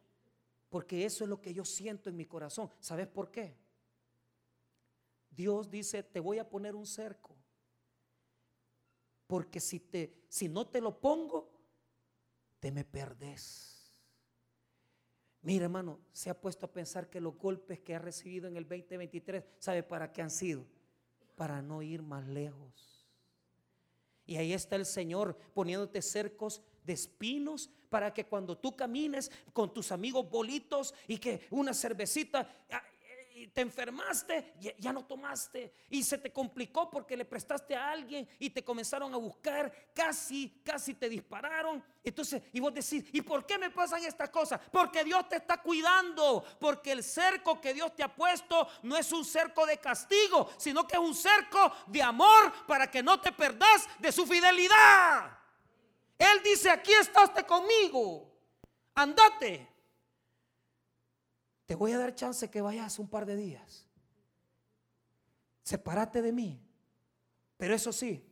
porque 0.68 1.04
eso 1.04 1.22
es 1.22 1.30
lo 1.30 1.40
que 1.40 1.54
yo 1.54 1.64
siento 1.64 2.10
en 2.10 2.16
mi 2.16 2.26
corazón. 2.26 2.68
¿Sabes 2.80 3.06
por 3.06 3.30
qué? 3.30 3.56
Dios 5.30 5.70
dice, 5.70 6.02
te 6.02 6.18
voy 6.18 6.40
a 6.40 6.50
poner 6.50 6.74
un 6.74 6.86
cerco, 6.86 7.36
porque 9.28 9.60
si, 9.60 9.78
te, 9.78 10.24
si 10.28 10.48
no 10.48 10.66
te 10.66 10.80
lo 10.80 10.98
pongo, 11.00 11.52
te 12.58 12.72
me 12.72 12.84
perdes. 12.84 14.02
Mira, 15.40 15.66
hermano, 15.66 16.00
se 16.12 16.30
ha 16.30 16.40
puesto 16.40 16.66
a 16.66 16.72
pensar 16.72 17.08
que 17.08 17.20
los 17.20 17.38
golpes 17.38 17.78
que 17.78 17.94
ha 17.94 18.00
recibido 18.00 18.48
en 18.48 18.56
el 18.56 18.64
2023, 18.64 19.44
¿sabe 19.60 19.84
para 19.84 20.12
qué 20.12 20.22
han 20.22 20.32
sido? 20.32 20.66
Para 21.36 21.62
no 21.62 21.82
ir 21.82 22.02
más 22.02 22.26
lejos. 22.26 23.06
Y 24.26 24.36
ahí 24.36 24.52
está 24.52 24.74
el 24.74 24.86
Señor 24.86 25.38
poniéndote 25.54 26.02
cercos 26.02 26.60
de 26.84 26.94
espinos 26.94 27.70
para 27.88 28.12
que 28.12 28.26
cuando 28.26 28.58
tú 28.58 28.74
camines 28.74 29.30
con 29.52 29.72
tus 29.72 29.92
amigos 29.92 30.28
bolitos 30.28 30.92
y 31.06 31.18
que 31.18 31.46
una 31.50 31.72
cervecita 31.72 32.64
ah, 32.70 32.82
te 33.56 33.62
enfermaste, 33.62 34.52
ya, 34.76 34.92
no 34.92 35.06
tomaste 35.06 35.72
y 35.88 36.02
se 36.02 36.18
te 36.18 36.30
complicó 36.30 36.90
porque 36.90 37.16
le 37.16 37.24
prestaste 37.24 37.74
a 37.74 37.88
alguien 37.90 38.28
y 38.38 38.50
te 38.50 38.62
comenzaron 38.62 39.14
a 39.14 39.16
buscar, 39.16 39.72
casi, 39.94 40.60
casi 40.62 40.92
te 40.92 41.08
dispararon. 41.08 41.82
Entonces, 42.04 42.42
y 42.52 42.60
vos 42.60 42.74
decís, 42.74 43.08
¿y 43.14 43.22
por 43.22 43.46
qué 43.46 43.56
me 43.56 43.70
pasan 43.70 44.04
estas 44.04 44.28
cosas? 44.28 44.60
Porque 44.70 45.04
Dios 45.04 45.26
te 45.30 45.36
está 45.36 45.62
cuidando, 45.62 46.44
porque 46.60 46.92
el 46.92 47.02
cerco 47.02 47.58
que 47.58 47.72
Dios 47.72 47.96
te 47.96 48.02
ha 48.02 48.14
puesto 48.14 48.68
no 48.82 48.94
es 48.94 49.10
un 49.10 49.24
cerco 49.24 49.64
de 49.64 49.78
castigo, 49.78 50.50
sino 50.58 50.86
que 50.86 50.96
es 50.96 51.00
un 51.00 51.14
cerco 51.14 51.72
de 51.86 52.02
amor 52.02 52.52
para 52.66 52.90
que 52.90 53.02
no 53.02 53.18
te 53.22 53.32
perdas 53.32 53.88
de 53.98 54.12
su 54.12 54.26
fidelidad. 54.26 55.34
Él 56.18 56.42
dice, 56.44 56.68
aquí 56.68 56.92
estás 56.92 57.30
conmigo, 57.44 58.30
andate. 58.94 59.75
Te 61.66 61.74
voy 61.74 61.92
a 61.92 61.98
dar 61.98 62.14
chance 62.14 62.48
que 62.48 62.60
vayas 62.60 62.98
un 62.98 63.08
par 63.08 63.26
de 63.26 63.36
días. 63.36 63.86
Sepárate 65.62 66.22
de 66.22 66.32
mí. 66.32 66.62
Pero 67.56 67.74
eso 67.74 67.92
sí, 67.92 68.24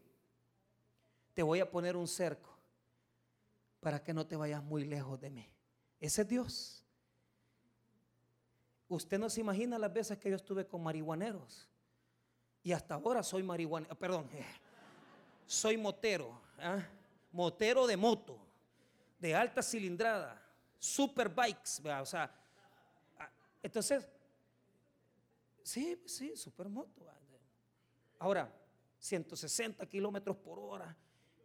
te 1.34 1.42
voy 1.42 1.60
a 1.60 1.70
poner 1.70 1.96
un 1.96 2.06
cerco 2.06 2.56
para 3.80 4.02
que 4.02 4.14
no 4.14 4.26
te 4.26 4.36
vayas 4.36 4.62
muy 4.62 4.84
lejos 4.84 5.20
de 5.20 5.30
mí. 5.30 5.50
Ese 6.00 6.22
es 6.22 6.28
Dios. 6.28 6.84
Usted 8.88 9.18
no 9.18 9.28
se 9.28 9.40
imagina 9.40 9.78
las 9.78 9.92
veces 9.92 10.18
que 10.18 10.30
yo 10.30 10.36
estuve 10.36 10.66
con 10.66 10.82
marihuaneros. 10.82 11.68
Y 12.62 12.72
hasta 12.72 12.94
ahora 12.94 13.22
soy 13.22 13.42
marihuanero, 13.42 13.94
perdón, 13.94 14.28
eh, 14.32 14.44
soy 15.46 15.76
motero, 15.76 16.40
¿ah? 16.58 16.82
motero 17.32 17.86
de 17.86 17.96
moto, 17.96 18.38
de 19.18 19.34
alta 19.34 19.62
cilindrada, 19.62 20.40
super 20.78 21.28
bikes, 21.28 21.82
o 22.00 22.06
sea, 22.06 22.24
ah, 22.24 22.43
entonces, 23.64 24.06
sí, 25.62 26.00
sí, 26.04 26.36
super 26.36 26.68
moto. 26.68 27.06
Ahora, 28.18 28.54
160 28.98 29.86
kilómetros 29.86 30.36
por 30.36 30.58
hora, 30.58 30.94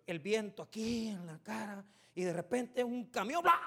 el 0.06 0.20
viento 0.20 0.62
aquí 0.62 1.08
en 1.08 1.26
la 1.26 1.40
cara 1.40 1.86
y 2.14 2.24
de 2.24 2.34
repente 2.34 2.84
un 2.84 3.06
camión, 3.06 3.42
¡bla! 3.42 3.58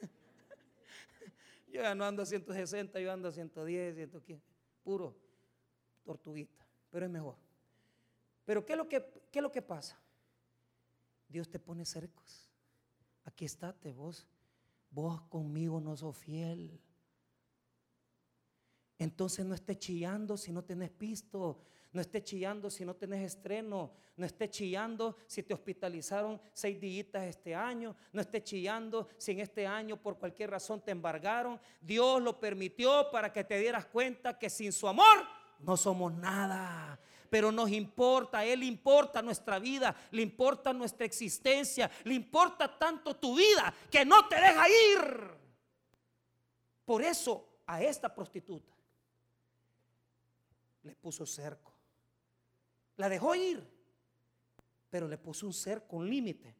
Yo 1.68 1.82
ya 1.82 1.94
no 1.94 2.04
ando 2.04 2.22
a 2.22 2.26
160, 2.26 3.00
yo 3.00 3.12
ando 3.12 3.28
a 3.28 3.32
110, 3.32 3.94
115, 3.94 4.44
puro 4.82 5.16
tortuguita, 6.04 6.66
pero 6.90 7.06
es 7.06 7.12
mejor. 7.12 7.36
Pero 8.44 8.64
¿qué 8.64 8.72
es 8.72 8.78
lo 8.78 8.88
que, 8.88 9.04
qué 9.30 9.38
es 9.38 9.42
lo 9.42 9.52
que 9.52 9.62
pasa? 9.62 9.96
Dios 11.28 11.48
te 11.48 11.60
pone 11.60 11.84
cercos. 11.84 12.50
Aquí 13.24 13.44
estate 13.44 13.92
vos. 13.92 14.26
Vos 14.90 15.20
conmigo 15.22 15.80
no 15.80 15.96
sos 15.96 16.16
fiel. 16.16 16.80
Entonces 18.98 19.44
no 19.44 19.54
estés 19.54 19.78
chillando 19.78 20.36
si 20.36 20.52
no 20.52 20.64
tenés 20.64 20.90
pisto. 20.90 21.60
No 21.92 22.00
estés 22.00 22.24
chillando 22.24 22.70
si 22.70 22.84
no 22.84 22.94
tenés 22.94 23.24
estreno. 23.24 23.92
No 24.16 24.26
estés 24.26 24.50
chillando 24.50 25.16
si 25.26 25.42
te 25.42 25.54
hospitalizaron 25.54 26.40
seis 26.52 26.80
días 26.80 27.06
este 27.14 27.54
año. 27.54 27.94
No 28.12 28.20
estés 28.20 28.44
chillando 28.44 29.08
si 29.18 29.32
en 29.32 29.40
este 29.40 29.66
año 29.66 29.96
por 29.96 30.18
cualquier 30.18 30.50
razón 30.50 30.80
te 30.80 30.90
embargaron. 30.90 31.60
Dios 31.80 32.22
lo 32.22 32.38
permitió 32.40 33.10
para 33.10 33.32
que 33.32 33.44
te 33.44 33.58
dieras 33.58 33.86
cuenta 33.86 34.38
que 34.38 34.48
sin 34.48 34.72
su 34.72 34.88
amor 34.88 35.18
no 35.60 35.76
somos 35.76 36.12
nada. 36.14 36.98
Pero 37.28 37.50
nos 37.50 37.70
importa, 37.70 38.38
a 38.38 38.44
Él 38.44 38.62
importa 38.62 39.20
nuestra 39.20 39.58
vida, 39.58 39.94
le 40.10 40.22
importa 40.22 40.72
nuestra 40.72 41.04
existencia, 41.04 41.90
le 42.04 42.14
importa 42.14 42.78
tanto 42.78 43.16
tu 43.16 43.36
vida 43.36 43.74
que 43.90 44.04
no 44.04 44.26
te 44.28 44.36
deja 44.36 44.68
ir. 44.68 45.30
Por 46.84 47.02
eso 47.02 47.60
a 47.66 47.82
esta 47.82 48.14
prostituta 48.14 48.75
le 50.86 50.94
puso 50.94 51.26
cerco. 51.26 51.74
La 52.96 53.08
dejó 53.08 53.34
ir, 53.34 53.62
pero 54.88 55.08
le 55.08 55.18
puso 55.18 55.46
un 55.46 55.52
cerco, 55.52 55.96
un 55.96 56.08
límite, 56.08 56.54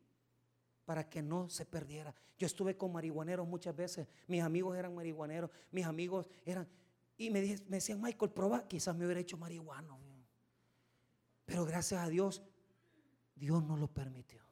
para 0.84 1.08
que 1.08 1.22
no 1.22 1.48
se 1.48 1.64
perdiera. 1.64 2.14
Yo 2.38 2.46
estuve 2.46 2.76
con 2.76 2.92
marihuaneros 2.92 3.46
muchas 3.46 3.74
veces, 3.74 4.06
mis 4.26 4.42
amigos 4.42 4.76
eran 4.76 4.94
marihuaneros, 4.94 5.50
mis 5.70 5.86
amigos 5.86 6.28
eran, 6.44 6.68
y 7.16 7.30
me, 7.30 7.40
decían, 7.40 8.00
Michael, 8.02 8.32
proba, 8.32 8.68
quizás 8.68 8.94
me 8.94 9.06
hubiera 9.06 9.20
hecho 9.20 9.38
marihuano. 9.38 9.98
Pero 11.46 11.64
gracias 11.64 12.02
a 12.02 12.08
Dios, 12.08 12.42
Dios 13.34 13.62
no 13.62 13.76
lo 13.76 13.88
permitió. 13.88 14.42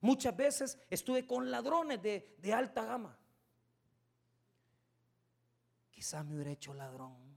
Muchas 0.00 0.34
veces 0.34 0.78
estuve 0.88 1.26
con 1.26 1.50
ladrones 1.50 2.00
de, 2.00 2.36
de 2.38 2.54
alta 2.54 2.84
gama. 2.84 3.18
Quizás 5.90 6.24
me 6.24 6.36
hubiera 6.36 6.52
hecho 6.52 6.72
ladrón 6.72 7.29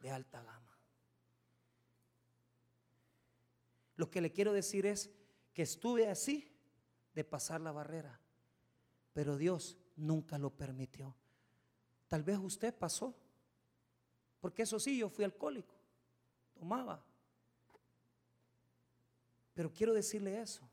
de 0.00 0.10
alta 0.10 0.42
gama. 0.42 0.78
Lo 3.96 4.10
que 4.10 4.20
le 4.20 4.32
quiero 4.32 4.52
decir 4.52 4.86
es 4.86 5.10
que 5.52 5.62
estuve 5.62 6.08
así 6.08 6.50
de 7.14 7.24
pasar 7.24 7.60
la 7.60 7.72
barrera, 7.72 8.18
pero 9.12 9.36
Dios 9.36 9.76
nunca 9.96 10.38
lo 10.38 10.50
permitió. 10.50 11.14
Tal 12.08 12.22
vez 12.22 12.38
usted 12.38 12.74
pasó, 12.74 13.14
porque 14.40 14.62
eso 14.62 14.80
sí, 14.80 14.96
yo 14.96 15.10
fui 15.10 15.24
alcohólico, 15.24 15.74
tomaba. 16.54 17.04
Pero 19.54 19.72
quiero 19.72 19.92
decirle 19.92 20.40
eso. 20.40 20.68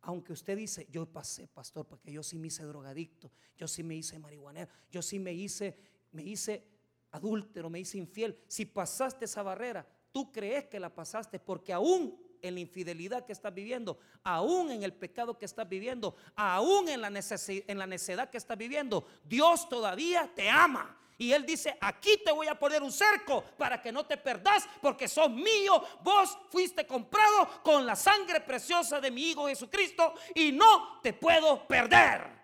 Aunque 0.00 0.32
usted 0.32 0.56
dice, 0.56 0.86
yo 0.90 1.04
pasé, 1.04 1.48
pastor, 1.48 1.86
porque 1.86 2.10
yo 2.10 2.22
sí 2.22 2.38
me 2.38 2.46
hice 2.46 2.62
drogadicto, 2.64 3.30
yo 3.56 3.68
sí 3.68 3.82
me 3.82 3.96
hice 3.96 4.18
marihuanero, 4.18 4.70
yo 4.90 5.02
sí 5.02 5.18
me 5.18 5.34
hice, 5.34 5.76
me 6.12 6.22
hice 6.22 6.66
adúltero, 7.12 7.70
me 7.70 7.80
hice 7.80 7.98
infiel. 7.98 8.38
Si 8.46 8.64
pasaste 8.64 9.24
esa 9.24 9.42
barrera, 9.42 9.86
tú 10.12 10.30
crees 10.32 10.66
que 10.66 10.80
la 10.80 10.94
pasaste 10.94 11.38
porque 11.38 11.72
aún 11.72 12.18
en 12.42 12.54
la 12.54 12.60
infidelidad 12.60 13.24
que 13.26 13.32
estás 13.32 13.52
viviendo, 13.52 13.98
aún 14.22 14.70
en 14.70 14.82
el 14.82 14.92
pecado 14.92 15.38
que 15.38 15.44
estás 15.44 15.68
viviendo, 15.68 16.14
aún 16.36 16.88
en 16.88 17.00
la, 17.00 17.08
en 17.08 17.88
necedad 17.88 18.30
que 18.30 18.38
estás 18.38 18.56
viviendo, 18.56 19.06
Dios 19.24 19.68
todavía 19.68 20.30
te 20.34 20.48
ama. 20.48 20.96
Y 21.20 21.32
Él 21.32 21.44
dice, 21.44 21.76
aquí 21.80 22.22
te 22.24 22.30
voy 22.30 22.46
a 22.46 22.56
poner 22.56 22.80
un 22.80 22.92
cerco 22.92 23.42
para 23.56 23.82
que 23.82 23.90
no 23.90 24.06
te 24.06 24.16
perdas 24.16 24.68
porque 24.80 25.08
sos 25.08 25.28
mío. 25.28 25.82
Vos 26.00 26.38
fuiste 26.48 26.86
comprado 26.86 27.60
con 27.64 27.84
la 27.84 27.96
sangre 27.96 28.40
preciosa 28.40 29.00
de 29.00 29.10
mi 29.10 29.30
Hijo 29.30 29.48
Jesucristo 29.48 30.14
y 30.36 30.52
no 30.52 31.00
te 31.02 31.12
puedo 31.12 31.66
perder. 31.66 32.38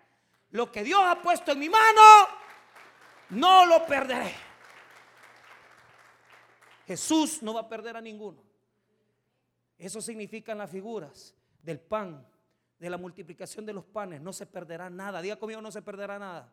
Lo 0.51 0.69
que 0.69 0.83
Dios 0.83 1.01
ha 1.05 1.21
puesto 1.21 1.53
en 1.53 1.59
mi 1.59 1.69
mano, 1.69 2.27
no 3.29 3.65
lo 3.65 3.85
perderé. 3.85 4.33
Jesús 6.85 7.41
no 7.41 7.53
va 7.53 7.61
a 7.61 7.69
perder 7.69 7.97
a 7.97 8.01
ninguno. 8.01 8.43
Eso 9.77 10.01
significan 10.01 10.57
las 10.57 10.69
figuras 10.69 11.35
del 11.61 11.79
pan, 11.79 12.25
de 12.79 12.89
la 12.89 12.97
multiplicación 12.97 13.65
de 13.65 13.73
los 13.73 13.85
panes. 13.85 14.21
No 14.21 14.31
se 14.31 14.45
perderá 14.45 14.89
nada. 14.89 15.21
Diga 15.21 15.37
conmigo, 15.37 15.61
no 15.61 15.71
se 15.71 15.81
perderá 15.81 16.19
nada. 16.19 16.51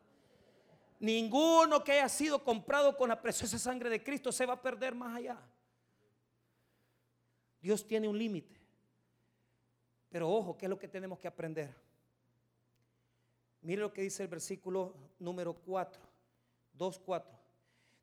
Ninguno 0.99 1.83
que 1.83 1.93
haya 1.93 2.09
sido 2.09 2.43
comprado 2.43 2.95
con 2.97 3.09
la 3.09 3.21
preciosa 3.21 3.59
sangre 3.59 3.89
de 3.89 4.03
Cristo 4.03 4.31
se 4.31 4.45
va 4.45 4.53
a 4.53 4.61
perder 4.61 4.95
más 4.95 5.17
allá. 5.17 5.39
Dios 7.61 7.85
tiene 7.85 8.07
un 8.07 8.17
límite. 8.17 8.59
Pero 10.09 10.29
ojo, 10.29 10.57
¿qué 10.57 10.65
es 10.65 10.69
lo 10.69 10.79
que 10.79 10.87
tenemos 10.87 11.19
que 11.19 11.27
aprender? 11.27 11.73
Mire 13.61 13.81
lo 13.81 13.93
que 13.93 14.01
dice 14.01 14.23
el 14.23 14.29
versículo 14.29 14.95
número 15.19 15.53
4, 15.53 16.01
2, 16.73 16.99
4. 16.99 17.39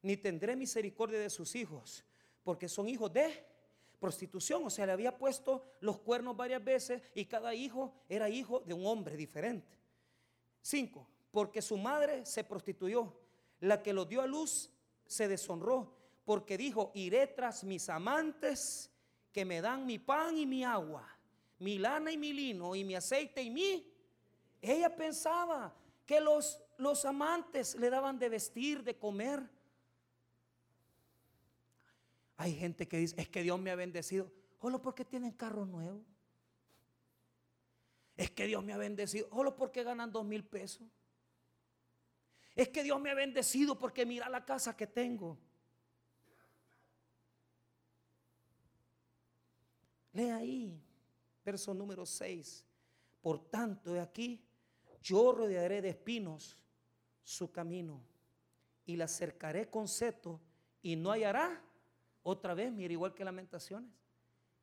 Ni 0.02 0.16
tendré 0.16 0.56
misericordia 0.56 1.18
de 1.18 1.28
sus 1.28 1.54
hijos, 1.54 2.04
porque 2.42 2.68
son 2.68 2.88
hijos 2.88 3.12
de 3.12 3.46
prostitución, 3.98 4.64
o 4.64 4.70
sea, 4.70 4.86
le 4.86 4.92
había 4.92 5.16
puesto 5.16 5.64
los 5.80 5.98
cuernos 5.98 6.36
varias 6.36 6.64
veces 6.64 7.02
y 7.14 7.26
cada 7.26 7.54
hijo 7.54 7.92
era 8.08 8.28
hijo 8.28 8.60
de 8.60 8.74
un 8.74 8.86
hombre 8.86 9.16
diferente. 9.16 9.78
Cinco, 10.62 11.06
porque 11.30 11.62
su 11.62 11.76
madre 11.76 12.24
se 12.24 12.42
prostituyó, 12.42 13.14
la 13.60 13.82
que 13.82 13.92
lo 13.92 14.06
dio 14.06 14.22
a 14.22 14.26
luz 14.26 14.70
se 15.06 15.28
deshonró, 15.28 15.94
porque 16.24 16.56
dijo, 16.56 16.92
iré 16.94 17.26
tras 17.26 17.62
mis 17.64 17.88
amantes 17.88 18.90
que 19.32 19.44
me 19.44 19.60
dan 19.60 19.86
mi 19.86 19.98
pan 19.98 20.36
y 20.38 20.46
mi 20.46 20.64
agua, 20.64 21.06
mi 21.58 21.78
lana 21.78 22.10
y 22.10 22.16
mi 22.16 22.32
lino 22.32 22.74
y 22.74 22.84
mi 22.84 22.94
aceite 22.94 23.42
y 23.42 23.50
mi... 23.50 23.86
Ella 24.62 24.94
pensaba 24.94 25.74
que 26.06 26.20
los, 26.20 26.60
los 26.78 27.04
amantes 27.04 27.74
le 27.76 27.88
daban 27.88 28.18
de 28.18 28.28
vestir, 28.28 28.82
de 28.82 28.98
comer, 28.98 29.48
hay 32.40 32.54
gente 32.54 32.88
que 32.88 32.96
dice, 32.96 33.20
es 33.20 33.28
que 33.28 33.42
Dios 33.42 33.60
me 33.60 33.70
ha 33.70 33.74
bendecido. 33.74 34.32
Solo 34.62 34.80
porque 34.80 35.04
tienen 35.04 35.32
carro 35.32 35.66
nuevo. 35.66 36.02
Es 38.16 38.30
que 38.30 38.46
Dios 38.46 38.64
me 38.64 38.72
ha 38.72 38.78
bendecido. 38.78 39.28
Solo 39.28 39.54
porque 39.54 39.82
ganan 39.82 40.10
dos 40.10 40.24
mil 40.24 40.42
pesos. 40.42 40.88
Es 42.54 42.70
que 42.70 42.82
Dios 42.82 42.98
me 42.98 43.10
ha 43.10 43.14
bendecido 43.14 43.78
porque 43.78 44.06
mira 44.06 44.30
la 44.30 44.46
casa 44.46 44.74
que 44.74 44.86
tengo. 44.86 45.38
Lea 50.14 50.36
ahí, 50.36 50.82
verso 51.44 51.74
número 51.74 52.06
6. 52.06 52.64
Por 53.20 53.50
tanto, 53.50 53.92
de 53.92 54.00
aquí, 54.00 54.42
yo 55.02 55.32
rodearé 55.32 55.82
de 55.82 55.90
espinos 55.90 56.58
su 57.22 57.52
camino 57.52 58.02
y 58.86 58.96
la 58.96 59.08
cercaré 59.08 59.68
con 59.68 59.86
seto 59.88 60.40
y 60.80 60.96
no 60.96 61.10
hallará 61.10 61.66
otra 62.30 62.54
vez, 62.54 62.72
mire, 62.72 62.92
igual 62.92 63.14
que 63.14 63.24
lamentaciones. 63.24 63.90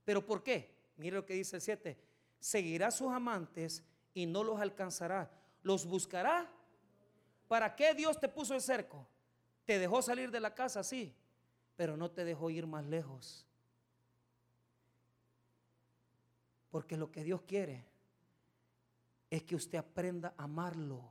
¿Pero 0.03 0.25
por 0.25 0.43
qué? 0.43 0.75
Mire 0.97 1.17
lo 1.17 1.25
que 1.25 1.33
dice 1.33 1.57
el 1.57 1.61
7. 1.61 1.97
Seguirá 2.39 2.87
a 2.87 2.91
sus 2.91 3.11
amantes 3.11 3.83
y 4.13 4.25
no 4.25 4.43
los 4.43 4.59
alcanzará. 4.59 5.29
Los 5.63 5.85
buscará. 5.85 6.49
¿Para 7.47 7.75
qué 7.75 7.93
Dios 7.93 8.19
te 8.19 8.27
puso 8.27 8.53
el 8.55 8.61
cerco? 8.61 9.07
Te 9.65 9.79
dejó 9.79 10.01
salir 10.01 10.31
de 10.31 10.39
la 10.39 10.53
casa, 10.53 10.83
sí, 10.83 11.13
pero 11.75 11.97
no 11.97 12.09
te 12.11 12.23
dejó 12.25 12.49
ir 12.49 12.65
más 12.65 12.85
lejos. 12.85 13.45
Porque 16.69 16.97
lo 16.97 17.11
que 17.11 17.23
Dios 17.23 17.41
quiere 17.41 17.85
es 19.29 19.43
que 19.43 19.55
usted 19.55 19.77
aprenda 19.77 20.33
a 20.37 20.43
amarlo. 20.43 21.01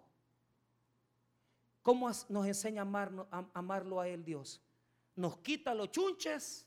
¿Cómo 1.83 2.11
nos 2.29 2.47
enseña 2.47 2.83
a 2.83 3.47
amarlo 3.55 4.01
a 4.01 4.09
Él 4.09 4.25
Dios? 4.25 4.61
Nos 5.17 5.39
quita 5.39 5.75
los 5.75 5.91
chunches 5.91 6.67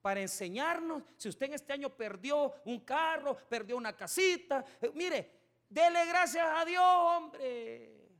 para 0.00 0.20
enseñarnos. 0.20 1.02
Si 1.16 1.28
usted 1.28 1.46
en 1.46 1.54
este 1.54 1.72
año 1.72 1.90
perdió 1.90 2.54
un 2.64 2.80
carro, 2.80 3.36
perdió 3.48 3.76
una 3.76 3.96
casita, 3.96 4.64
eh, 4.80 4.90
mire, 4.94 5.30
dele 5.68 6.06
gracias 6.06 6.46
a 6.46 6.64
Dios, 6.64 6.84
hombre. 6.84 8.10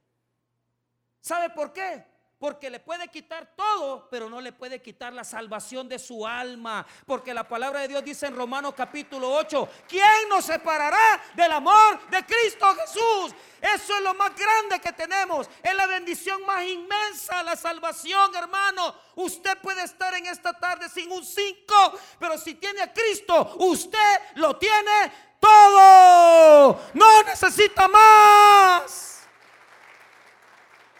¿Sabe 1.20 1.50
por 1.50 1.72
qué? 1.72 2.13
Porque 2.44 2.68
le 2.68 2.78
puede 2.78 3.08
quitar 3.08 3.56
todo, 3.56 4.06
pero 4.10 4.28
no 4.28 4.38
le 4.38 4.52
puede 4.52 4.82
quitar 4.82 5.14
la 5.14 5.24
salvación 5.24 5.88
de 5.88 5.98
su 5.98 6.26
alma. 6.26 6.84
Porque 7.06 7.32
la 7.32 7.48
palabra 7.48 7.80
de 7.80 7.88
Dios 7.88 8.04
dice 8.04 8.26
en 8.26 8.36
Romanos 8.36 8.74
capítulo 8.76 9.32
8, 9.32 9.66
¿quién 9.88 10.28
nos 10.28 10.44
separará 10.44 11.22
del 11.34 11.50
amor 11.52 12.06
de 12.10 12.22
Cristo 12.26 12.66
Jesús? 12.74 13.34
Eso 13.62 13.96
es 13.96 14.02
lo 14.02 14.12
más 14.12 14.32
grande 14.36 14.78
que 14.78 14.92
tenemos. 14.92 15.48
Es 15.62 15.74
la 15.74 15.86
bendición 15.86 16.44
más 16.44 16.66
inmensa, 16.66 17.42
la 17.42 17.56
salvación, 17.56 18.36
hermano. 18.36 18.94
Usted 19.14 19.56
puede 19.62 19.82
estar 19.82 20.12
en 20.14 20.26
esta 20.26 20.52
tarde 20.52 20.90
sin 20.90 21.10
un 21.12 21.24
5, 21.24 21.98
pero 22.18 22.36
si 22.36 22.56
tiene 22.56 22.82
a 22.82 22.92
Cristo, 22.92 23.56
usted 23.60 24.20
lo 24.34 24.54
tiene 24.58 25.10
todo. 25.40 26.78
No 26.92 27.22
necesita 27.22 27.88
más. 27.88 29.26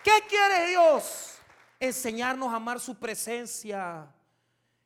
¿Qué 0.03 0.25
quiere 0.27 0.69
Dios? 0.69 1.34
Enseñarnos 1.85 2.51
a 2.51 2.57
amar 2.57 2.81
su 2.81 2.95
presencia. 2.95 4.11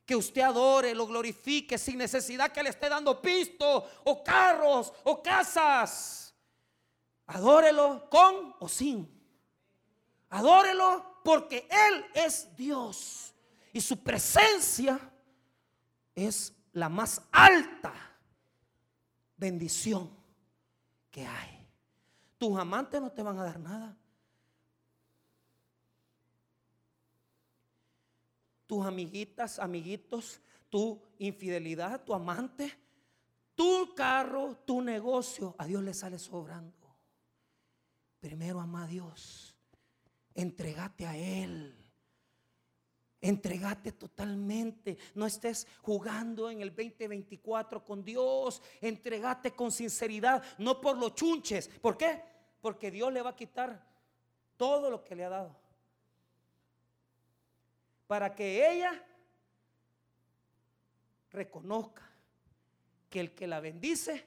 Que 0.04 0.16
usted 0.16 0.42
adore, 0.42 0.94
lo 0.94 1.06
glorifique 1.06 1.78
sin 1.78 1.98
necesidad 1.98 2.50
que 2.50 2.62
le 2.62 2.70
esté 2.70 2.88
dando 2.88 3.20
pisto 3.22 3.88
o 4.04 4.24
carros 4.24 4.92
o 5.04 5.22
casas. 5.22 6.34
Adórelo 7.26 8.08
con 8.10 8.56
o 8.58 8.68
sin. 8.68 9.08
Adórelo 10.30 11.20
porque 11.22 11.68
Él 11.70 12.04
es 12.14 12.56
Dios. 12.56 13.32
Y 13.72 13.80
su 13.80 14.02
presencia 14.02 14.98
es 16.16 16.52
la 16.72 16.88
más 16.88 17.22
alta 17.30 17.94
bendición 19.36 20.10
que 21.12 21.24
hay. 21.24 21.64
Tus 22.38 22.58
amantes 22.58 23.00
no 23.00 23.12
te 23.12 23.22
van 23.22 23.38
a 23.38 23.44
dar 23.44 23.60
nada. 23.60 23.96
Tus 28.68 28.86
amiguitas, 28.86 29.58
amiguitos, 29.58 30.40
tu 30.68 31.00
infidelidad, 31.18 32.04
tu 32.04 32.14
amante, 32.14 32.72
tu 33.54 33.94
carro, 33.94 34.58
tu 34.64 34.82
negocio, 34.82 35.56
a 35.58 35.64
Dios 35.64 35.82
le 35.82 35.94
sale 35.94 36.18
sobrando. 36.18 36.76
Primero 38.20 38.60
ama 38.60 38.84
a 38.84 38.86
Dios. 38.86 39.56
Entregate 40.34 41.06
a 41.06 41.16
Él. 41.16 41.74
Entregate 43.22 43.92
totalmente. 43.92 44.98
No 45.14 45.24
estés 45.24 45.66
jugando 45.82 46.50
en 46.50 46.60
el 46.60 46.68
2024 46.68 47.82
con 47.82 48.04
Dios. 48.04 48.62
Entregate 48.82 49.52
con 49.52 49.72
sinceridad, 49.72 50.42
no 50.58 50.78
por 50.80 50.98
los 50.98 51.14
chunches. 51.14 51.68
¿Por 51.68 51.96
qué? 51.96 52.22
Porque 52.60 52.90
Dios 52.90 53.10
le 53.12 53.22
va 53.22 53.30
a 53.30 53.36
quitar 53.36 53.82
todo 54.58 54.90
lo 54.90 55.02
que 55.02 55.16
le 55.16 55.24
ha 55.24 55.30
dado. 55.30 55.67
Para 58.08 58.34
que 58.34 58.68
ella 58.68 59.00
reconozca 61.30 62.10
que 63.08 63.20
el 63.20 63.34
que 63.34 63.46
la 63.46 63.60
bendice 63.60 64.24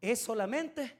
es 0.00 0.20
solamente 0.20 0.96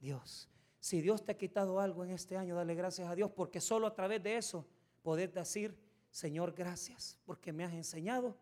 Dios. 0.00 0.48
Si 0.78 1.00
Dios 1.00 1.24
te 1.24 1.32
ha 1.32 1.38
quitado 1.38 1.80
algo 1.80 2.04
en 2.04 2.10
este 2.10 2.36
año, 2.36 2.54
dale 2.54 2.74
gracias 2.74 3.08
a 3.08 3.14
Dios, 3.14 3.30
porque 3.30 3.60
solo 3.60 3.86
a 3.86 3.94
través 3.94 4.22
de 4.22 4.36
eso 4.36 4.66
podés 5.02 5.32
decir, 5.32 5.78
Señor, 6.10 6.52
gracias, 6.52 7.18
porque 7.24 7.52
me 7.52 7.64
has 7.64 7.72
enseñado. 7.72 8.36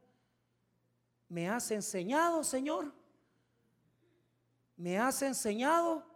Me 1.29 1.49
has 1.49 1.71
enseñado, 1.71 2.43
Señor. 2.43 2.93
Me 4.77 4.99
has 4.99 5.21
enseñado 5.23 6.07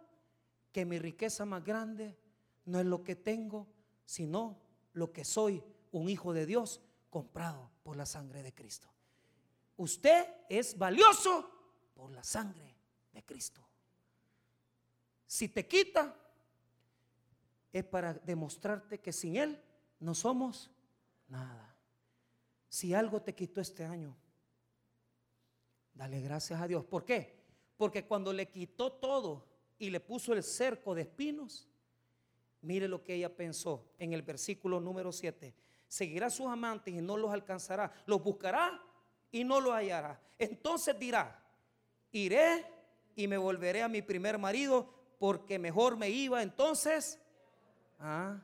que 0.71 0.85
mi 0.85 0.97
riqueza 0.97 1.45
más 1.45 1.63
grande 1.63 2.17
no 2.65 2.79
es 2.79 2.85
lo 2.85 3.03
que 3.03 3.15
tengo, 3.15 3.67
sino 4.05 4.57
lo 4.93 5.11
que 5.11 5.25
soy, 5.25 5.63
un 5.93 6.09
hijo 6.09 6.33
de 6.33 6.45
Dios 6.45 6.81
comprado 7.09 7.71
por 7.83 7.95
la 7.95 8.05
sangre 8.05 8.43
de 8.43 8.53
Cristo. 8.53 8.87
Usted 9.77 10.27
es 10.49 10.77
valioso 10.77 11.49
por 11.93 12.11
la 12.11 12.23
sangre 12.23 12.75
de 13.13 13.23
Cristo. 13.23 13.61
Si 15.25 15.49
te 15.49 15.67
quita, 15.67 16.15
es 17.71 17.83
para 17.85 18.13
demostrarte 18.13 18.99
que 18.99 19.13
sin 19.13 19.35
Él 19.35 19.61
no 19.99 20.13
somos 20.13 20.69
nada. 21.27 21.75
Si 22.69 22.93
algo 22.93 23.21
te 23.21 23.33
quitó 23.33 23.61
este 23.61 23.85
año, 23.85 24.15
dale 25.93 26.21
gracias 26.21 26.59
a 26.61 26.67
Dios. 26.67 26.83
¿Por 26.85 27.05
qué? 27.05 27.35
Porque 27.77 28.05
cuando 28.05 28.33
le 28.33 28.49
quitó 28.49 28.91
todo 28.91 29.45
y 29.77 29.89
le 29.89 29.99
puso 29.99 30.33
el 30.33 30.43
cerco 30.43 30.95
de 30.95 31.03
espinos, 31.03 31.67
mire 32.61 32.87
lo 32.87 33.03
que 33.03 33.15
ella 33.15 33.35
pensó 33.35 33.91
en 33.99 34.13
el 34.13 34.23
versículo 34.23 34.79
número 34.79 35.11
7. 35.11 35.53
Seguirá 35.93 36.25
a 36.25 36.31
sus 36.31 36.47
amantes 36.47 36.91
y 36.91 37.01
no 37.03 37.17
los 37.17 37.31
alcanzará. 37.31 37.91
Los 38.07 38.23
buscará 38.23 38.81
y 39.31 39.43
no 39.43 39.61
los 39.61 39.73
hallará. 39.73 40.19
Entonces 40.39 40.97
dirá, 40.97 41.39
iré 42.11 42.65
y 43.15 43.27
me 43.27 43.37
volveré 43.37 43.83
a 43.83 43.87
mi 43.87 44.01
primer 44.01 44.39
marido 44.39 44.91
porque 45.19 45.59
mejor 45.59 45.95
me 45.95 46.09
iba 46.09 46.41
entonces. 46.41 47.19
¿Ah? 47.99 48.41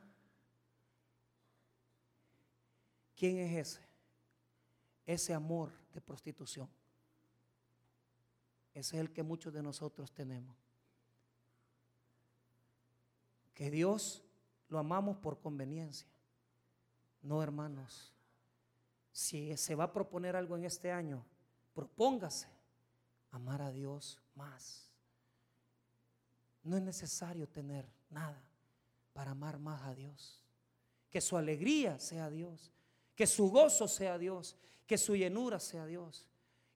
¿Quién 3.16 3.38
es 3.38 3.56
ese? 3.56 3.80
Ese 5.04 5.34
amor 5.34 5.72
de 5.92 6.00
prostitución. 6.00 6.70
Ese 8.74 8.94
es 8.94 9.00
el 9.00 9.12
que 9.12 9.24
muchos 9.24 9.52
de 9.52 9.60
nosotros 9.64 10.12
tenemos. 10.12 10.56
Que 13.54 13.72
Dios 13.72 14.22
lo 14.68 14.78
amamos 14.78 15.16
por 15.16 15.40
conveniencia. 15.40 16.06
No, 17.22 17.42
hermanos. 17.42 18.12
Si 19.12 19.56
se 19.56 19.74
va 19.74 19.84
a 19.84 19.92
proponer 19.92 20.36
algo 20.36 20.56
en 20.56 20.64
este 20.64 20.90
año, 20.90 21.24
propóngase 21.74 22.48
amar 23.30 23.62
a 23.62 23.70
Dios 23.70 24.20
más. 24.34 24.90
No 26.62 26.76
es 26.76 26.82
necesario 26.82 27.48
tener 27.48 27.86
nada 28.10 28.42
para 29.12 29.32
amar 29.32 29.58
más 29.58 29.82
a 29.82 29.94
Dios. 29.94 30.40
Que 31.10 31.20
su 31.20 31.36
alegría 31.36 31.98
sea 31.98 32.30
Dios. 32.30 32.72
Que 33.14 33.26
su 33.26 33.50
gozo 33.50 33.88
sea 33.88 34.18
Dios. 34.18 34.56
Que 34.86 34.96
su 34.96 35.16
llenura 35.16 35.58
sea 35.58 35.86
Dios. 35.86 36.26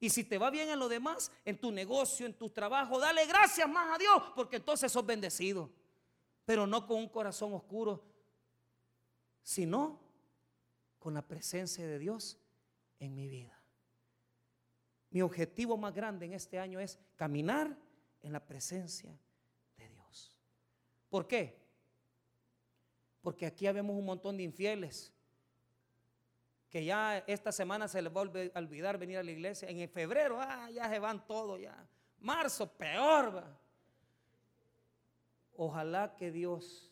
Y 0.00 0.10
si 0.10 0.24
te 0.24 0.36
va 0.36 0.50
bien 0.50 0.68
en 0.68 0.78
lo 0.78 0.88
demás, 0.88 1.32
en 1.44 1.58
tu 1.58 1.70
negocio, 1.70 2.26
en 2.26 2.34
tu 2.34 2.50
trabajo, 2.50 2.98
dale 2.98 3.24
gracias 3.26 3.66
más 3.66 3.94
a 3.94 3.98
Dios, 3.98 4.22
porque 4.34 4.56
entonces 4.56 4.92
sos 4.92 5.06
bendecido. 5.06 5.70
Pero 6.44 6.66
no 6.66 6.86
con 6.86 6.98
un 6.98 7.08
corazón 7.08 7.54
oscuro, 7.54 8.04
sino 9.42 10.03
con 11.04 11.12
la 11.12 11.20
presencia 11.20 11.86
de 11.86 11.98
Dios 11.98 12.38
en 12.98 13.14
mi 13.14 13.28
vida. 13.28 13.60
Mi 15.10 15.20
objetivo 15.20 15.76
más 15.76 15.92
grande 15.92 16.24
en 16.24 16.32
este 16.32 16.58
año 16.58 16.80
es 16.80 16.98
caminar 17.14 17.76
en 18.22 18.32
la 18.32 18.40
presencia 18.40 19.14
¿Por 21.10 21.28
qué? 21.28 21.56
Porque 23.22 23.44
aquí 23.44 23.66
habemos 23.66 23.94
un 23.96 24.04
montón 24.04 24.36
de 24.36 24.42
infieles 24.44 25.12
que 26.68 26.84
ya 26.84 27.18
esta 27.18 27.52
semana 27.52 27.86
se 27.86 28.02
les 28.02 28.12
va 28.12 28.22
a 28.22 28.58
olvidar 28.58 28.98
venir 28.98 29.18
a 29.18 29.22
la 29.22 29.30
iglesia. 29.30 29.68
En 29.68 29.88
febrero, 29.88 30.40
ah, 30.40 30.68
ya 30.72 30.90
se 30.90 30.98
van 30.98 31.24
todos 31.24 31.60
ya. 31.60 31.86
Marzo, 32.18 32.68
peor. 32.72 33.36
Va. 33.36 33.60
Ojalá 35.56 36.16
que 36.16 36.32
Dios 36.32 36.90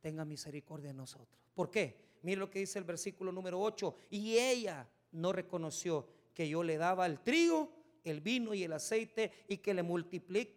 tenga 0.00 0.24
misericordia 0.24 0.90
de 0.90 0.94
nosotros. 0.94 1.40
¿Por 1.54 1.72
qué? 1.72 2.07
Mire 2.22 2.38
lo 2.38 2.50
que 2.50 2.60
dice 2.60 2.78
el 2.78 2.84
versículo 2.84 3.32
número 3.32 3.60
8. 3.60 3.94
Y 4.10 4.38
ella 4.38 4.88
no 5.12 5.32
reconoció 5.32 6.06
que 6.34 6.48
yo 6.48 6.62
le 6.62 6.76
daba 6.76 7.06
el 7.06 7.20
trigo, 7.20 7.72
el 8.04 8.20
vino 8.20 8.54
y 8.54 8.64
el 8.64 8.72
aceite 8.72 9.32
y 9.48 9.58
que 9.58 9.74
le, 9.74 9.82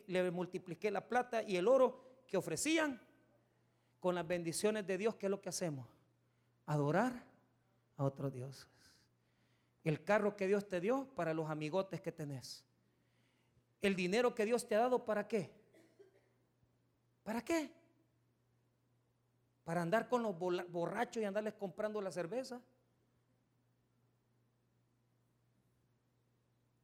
le 0.07 0.32
multipliqué 0.32 0.91
la 0.91 1.07
plata 1.07 1.43
y 1.43 1.57
el 1.57 1.68
oro 1.68 2.24
que 2.28 2.38
ofrecían 2.38 3.01
con 3.99 4.16
las 4.16 4.28
bendiciones 4.28 4.86
de 4.88 4.97
Dios, 4.97 5.16
¿qué 5.16 5.28
es 5.28 5.30
lo 5.30 5.41
que 5.41 5.49
hacemos? 5.49 5.88
Adorar 6.66 7.24
a 7.97 8.03
otros 8.03 8.34
dioses. 8.34 8.68
El 9.84 10.03
carro 10.03 10.36
que 10.36 10.47
Dios 10.47 10.68
te 10.68 10.80
dio 10.80 11.07
para 11.16 11.34
los 11.34 11.49
amigotes 11.49 12.01
que 12.01 12.12
tenés. 12.12 12.66
El 13.82 13.95
dinero 13.95 14.34
que 14.34 14.45
Dios 14.45 14.68
te 14.68 14.76
ha 14.76 14.80
dado, 14.80 15.05
¿para 15.05 15.28
qué? 15.28 15.51
¿Para 17.24 17.43
qué? 17.43 17.72
¿Para 19.64 19.82
andar 19.82 20.09
con 20.09 20.24
los 20.24 20.38
borrachos 20.38 21.22
y 21.22 21.26
andarles 21.26 21.53
comprando 21.53 22.01
la 22.01 22.12
cerveza? 22.12 22.62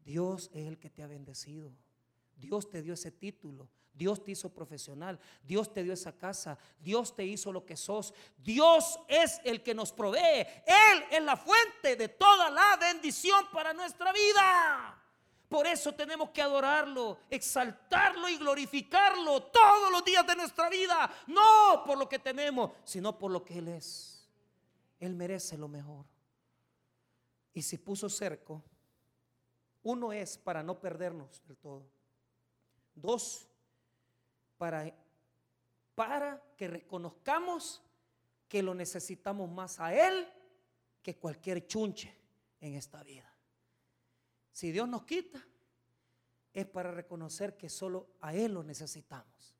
Dios 0.05 0.49
es 0.53 0.67
el 0.67 0.77
que 0.77 0.89
te 0.89 1.03
ha 1.03 1.07
bendecido. 1.07 1.71
Dios 2.35 2.69
te 2.69 2.81
dio 2.81 2.93
ese 2.93 3.11
título. 3.11 3.67
Dios 3.97 4.23
te 4.23 4.31
hizo 4.31 4.53
profesional, 4.53 5.19
Dios 5.43 5.73
te 5.73 5.83
dio 5.83 5.91
esa 5.91 6.15
casa, 6.15 6.57
Dios 6.79 7.15
te 7.15 7.25
hizo 7.25 7.51
lo 7.51 7.65
que 7.65 7.75
sos. 7.75 8.13
Dios 8.37 8.99
es 9.07 9.41
el 9.43 9.63
que 9.63 9.73
nos 9.73 9.91
provee. 9.91 10.45
Él 10.65 11.03
es 11.09 11.23
la 11.23 11.35
fuente 11.35 11.95
de 11.95 12.07
toda 12.09 12.51
la 12.51 12.77
bendición 12.77 13.45
para 13.51 13.73
nuestra 13.73 14.13
vida. 14.13 15.03
Por 15.47 15.65
eso 15.65 15.93
tenemos 15.93 16.31
que 16.31 16.41
adorarlo, 16.41 17.19
exaltarlo 17.29 18.27
y 18.27 18.37
glorificarlo 18.37 19.43
todos 19.43 19.91
los 19.91 20.03
días 20.03 20.27
de 20.27 20.35
nuestra 20.35 20.69
vida. 20.69 21.09
No 21.27 21.83
por 21.85 21.97
lo 21.97 22.09
que 22.09 22.19
tenemos, 22.19 22.71
sino 22.83 23.17
por 23.17 23.31
lo 23.31 23.45
que 23.45 23.59
Él 23.59 23.69
es. 23.69 24.27
Él 24.99 25.13
merece 25.13 25.57
lo 25.57 25.67
mejor. 25.67 26.05
Y 27.53 27.61
si 27.61 27.77
puso 27.77 28.09
cerco, 28.09 28.61
uno 29.83 30.11
es 30.11 30.37
para 30.37 30.61
no 30.63 30.79
perdernos 30.81 31.41
del 31.47 31.57
todo. 31.57 31.87
Dos, 32.93 33.47
para, 34.57 34.93
para 35.95 36.43
que 36.57 36.67
reconozcamos 36.67 37.81
que 38.49 38.61
lo 38.61 38.73
necesitamos 38.73 39.49
más 39.49 39.79
a 39.79 39.93
Él 39.93 40.27
que 41.01 41.15
cualquier 41.15 41.65
chunche 41.67 42.13
en 42.59 42.73
esta 42.73 43.01
vida. 43.01 43.36
Si 44.57 44.71
Dios 44.71 44.89
nos 44.89 45.03
quita, 45.03 45.39
es 46.51 46.65
para 46.65 46.89
reconocer 46.89 47.55
que 47.55 47.69
solo 47.69 48.15
a 48.21 48.33
Él 48.33 48.55
lo 48.55 48.63
necesitamos. 48.63 49.55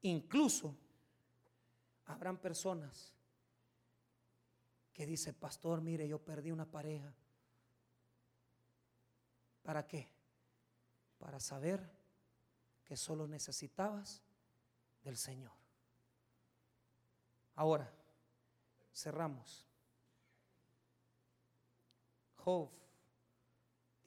Incluso 0.00 0.74
habrán 2.06 2.38
personas 2.38 3.12
que 4.94 5.04
dicen, 5.04 5.34
pastor, 5.34 5.82
mire, 5.82 6.08
yo 6.08 6.18
perdí 6.18 6.50
una 6.50 6.64
pareja. 6.64 7.14
¿Para 9.62 9.86
qué? 9.86 10.08
Para 11.18 11.38
saber 11.38 11.86
que 12.86 12.96
solo 12.96 13.26
necesitabas 13.26 14.22
del 15.04 15.18
Señor. 15.18 15.52
Ahora, 17.56 17.92
cerramos. 18.90 19.66
Job 22.36 22.81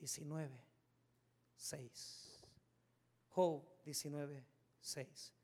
19, 0.06 0.48
6. 1.56 2.46
Job 3.30 3.64
19, 3.84 4.46
6. 4.78 5.34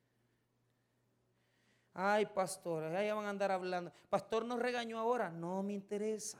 Ay, 1.94 2.26
pastor, 2.26 2.92
ya 2.92 3.14
van 3.14 3.26
a 3.26 3.30
andar 3.30 3.50
hablando. 3.50 3.92
Pastor 4.08 4.44
nos 4.44 4.60
regañó 4.60 5.00
ahora. 5.00 5.30
No 5.30 5.64
me 5.64 5.72
interesa. 5.72 6.38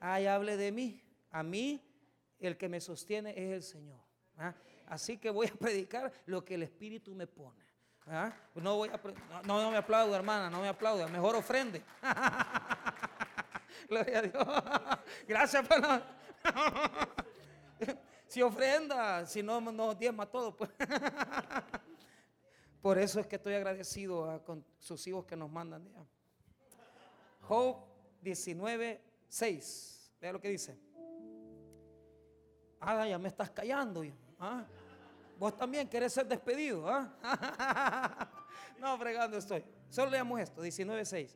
Ay, 0.00 0.26
hable 0.26 0.56
de 0.56 0.72
mí. 0.72 1.02
A 1.30 1.42
mí, 1.42 1.84
el 2.38 2.56
que 2.56 2.70
me 2.70 2.80
sostiene 2.80 3.32
es 3.36 3.52
el 3.52 3.62
Señor. 3.62 4.00
¿ah? 4.38 4.54
Así 4.86 5.18
que 5.18 5.28
voy 5.28 5.48
a 5.48 5.52
predicar 5.60 6.10
lo 6.24 6.42
que 6.42 6.54
el 6.54 6.62
Espíritu 6.62 7.14
me 7.14 7.26
pone. 7.26 7.66
¿ah? 8.06 8.34
No, 8.54 8.76
voy 8.76 8.88
a, 8.88 8.98
no, 9.44 9.70
me 9.70 9.76
aplaudo, 9.76 10.16
hermana, 10.16 10.48
no 10.48 10.62
me 10.62 10.68
aplaudo. 10.68 11.06
Mejor 11.10 11.36
ofrende. 11.36 11.84
Gloria 13.90 14.18
a 14.20 14.22
Dios. 14.22 14.46
Gracias 15.28 15.68
por 15.68 15.82
si 18.28 18.42
ofrenda, 18.42 19.26
si 19.26 19.42
no, 19.42 19.60
no 19.60 19.94
diezma 19.94 20.26
todo. 20.26 20.56
Pues. 20.56 20.70
Por 22.82 22.98
eso 22.98 23.20
es 23.20 23.26
que 23.26 23.36
estoy 23.36 23.54
agradecido 23.54 24.42
con 24.44 24.64
sus 24.78 25.06
hijos 25.06 25.24
que 25.24 25.36
nos 25.36 25.50
mandan. 25.50 25.88
Job 27.42 27.76
19, 28.20 29.00
6. 29.28 30.12
Vea 30.20 30.32
lo 30.32 30.40
que 30.40 30.48
dice. 30.48 30.78
Ah, 32.80 33.06
ya 33.06 33.18
me 33.18 33.28
estás 33.28 33.50
callando. 33.50 34.02
¿ah? 34.38 34.64
Vos 35.38 35.56
también 35.56 35.88
querés 35.88 36.12
ser 36.12 36.26
despedido. 36.26 36.88
¿ah? 36.88 37.12
no, 38.78 38.96
fregando 38.98 39.36
estoy. 39.36 39.64
Solo 39.88 40.10
leamos 40.10 40.40
esto, 40.40 40.64
19.6. 40.64 41.30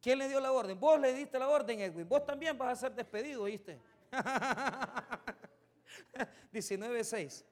¿Quién 0.00 0.18
le 0.18 0.28
dio 0.28 0.40
la 0.40 0.52
orden? 0.52 0.78
Vos 0.78 1.00
le 1.00 1.14
diste 1.14 1.38
la 1.38 1.48
orden, 1.48 1.80
Edwin. 1.80 2.08
Vos 2.08 2.26
también 2.26 2.58
vas 2.58 2.72
a 2.72 2.76
ser 2.76 2.94
despedido, 2.94 3.44
¿viste? 3.44 3.80
19.6. 6.52 7.44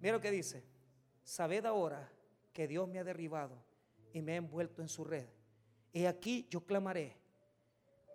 Mira 0.00 0.14
lo 0.14 0.20
que 0.20 0.30
dice. 0.30 0.64
Sabed 1.22 1.66
ahora 1.66 2.10
que 2.52 2.68
Dios 2.68 2.88
me 2.88 2.98
ha 2.98 3.04
derribado 3.04 3.62
y 4.12 4.22
me 4.22 4.32
ha 4.32 4.36
envuelto 4.36 4.82
en 4.82 4.88
su 4.88 5.04
red. 5.04 5.26
Y 5.92 6.06
aquí 6.06 6.46
yo 6.50 6.64
clamaré. 6.64 7.16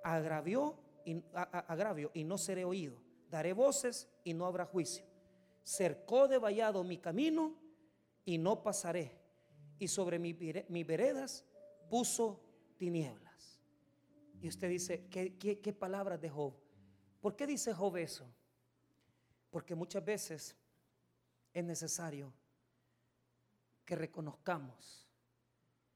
Agravio 0.03 0.77
y, 1.05 1.23
agravio 1.33 2.11
y 2.13 2.23
no 2.23 2.37
seré 2.37 2.65
oído. 2.65 3.01
Daré 3.29 3.53
voces 3.53 4.09
y 4.23 4.33
no 4.33 4.45
habrá 4.45 4.65
juicio. 4.65 5.05
Cercó 5.63 6.27
de 6.27 6.37
vallado 6.37 6.83
mi 6.83 6.97
camino 6.97 7.55
y 8.25 8.37
no 8.37 8.63
pasaré. 8.63 9.19
Y 9.79 9.87
sobre 9.87 10.19
mis 10.19 10.87
veredas 10.87 11.45
puso 11.89 12.41
tinieblas. 12.77 13.61
Y 14.41 14.49
usted 14.49 14.69
dice, 14.69 15.07
¿qué, 15.09 15.37
qué, 15.37 15.59
qué 15.59 15.73
palabras 15.73 16.19
de 16.19 16.29
Job? 16.29 16.53
¿Por 17.23 17.37
qué 17.37 17.47
dice 17.47 17.73
Job 17.73 17.95
eso? 17.95 18.29
Porque 19.49 19.75
muchas 19.75 20.03
veces 20.03 20.57
es 21.53 21.63
necesario 21.63 22.33
que 23.85 23.95
reconozcamos. 23.95 25.07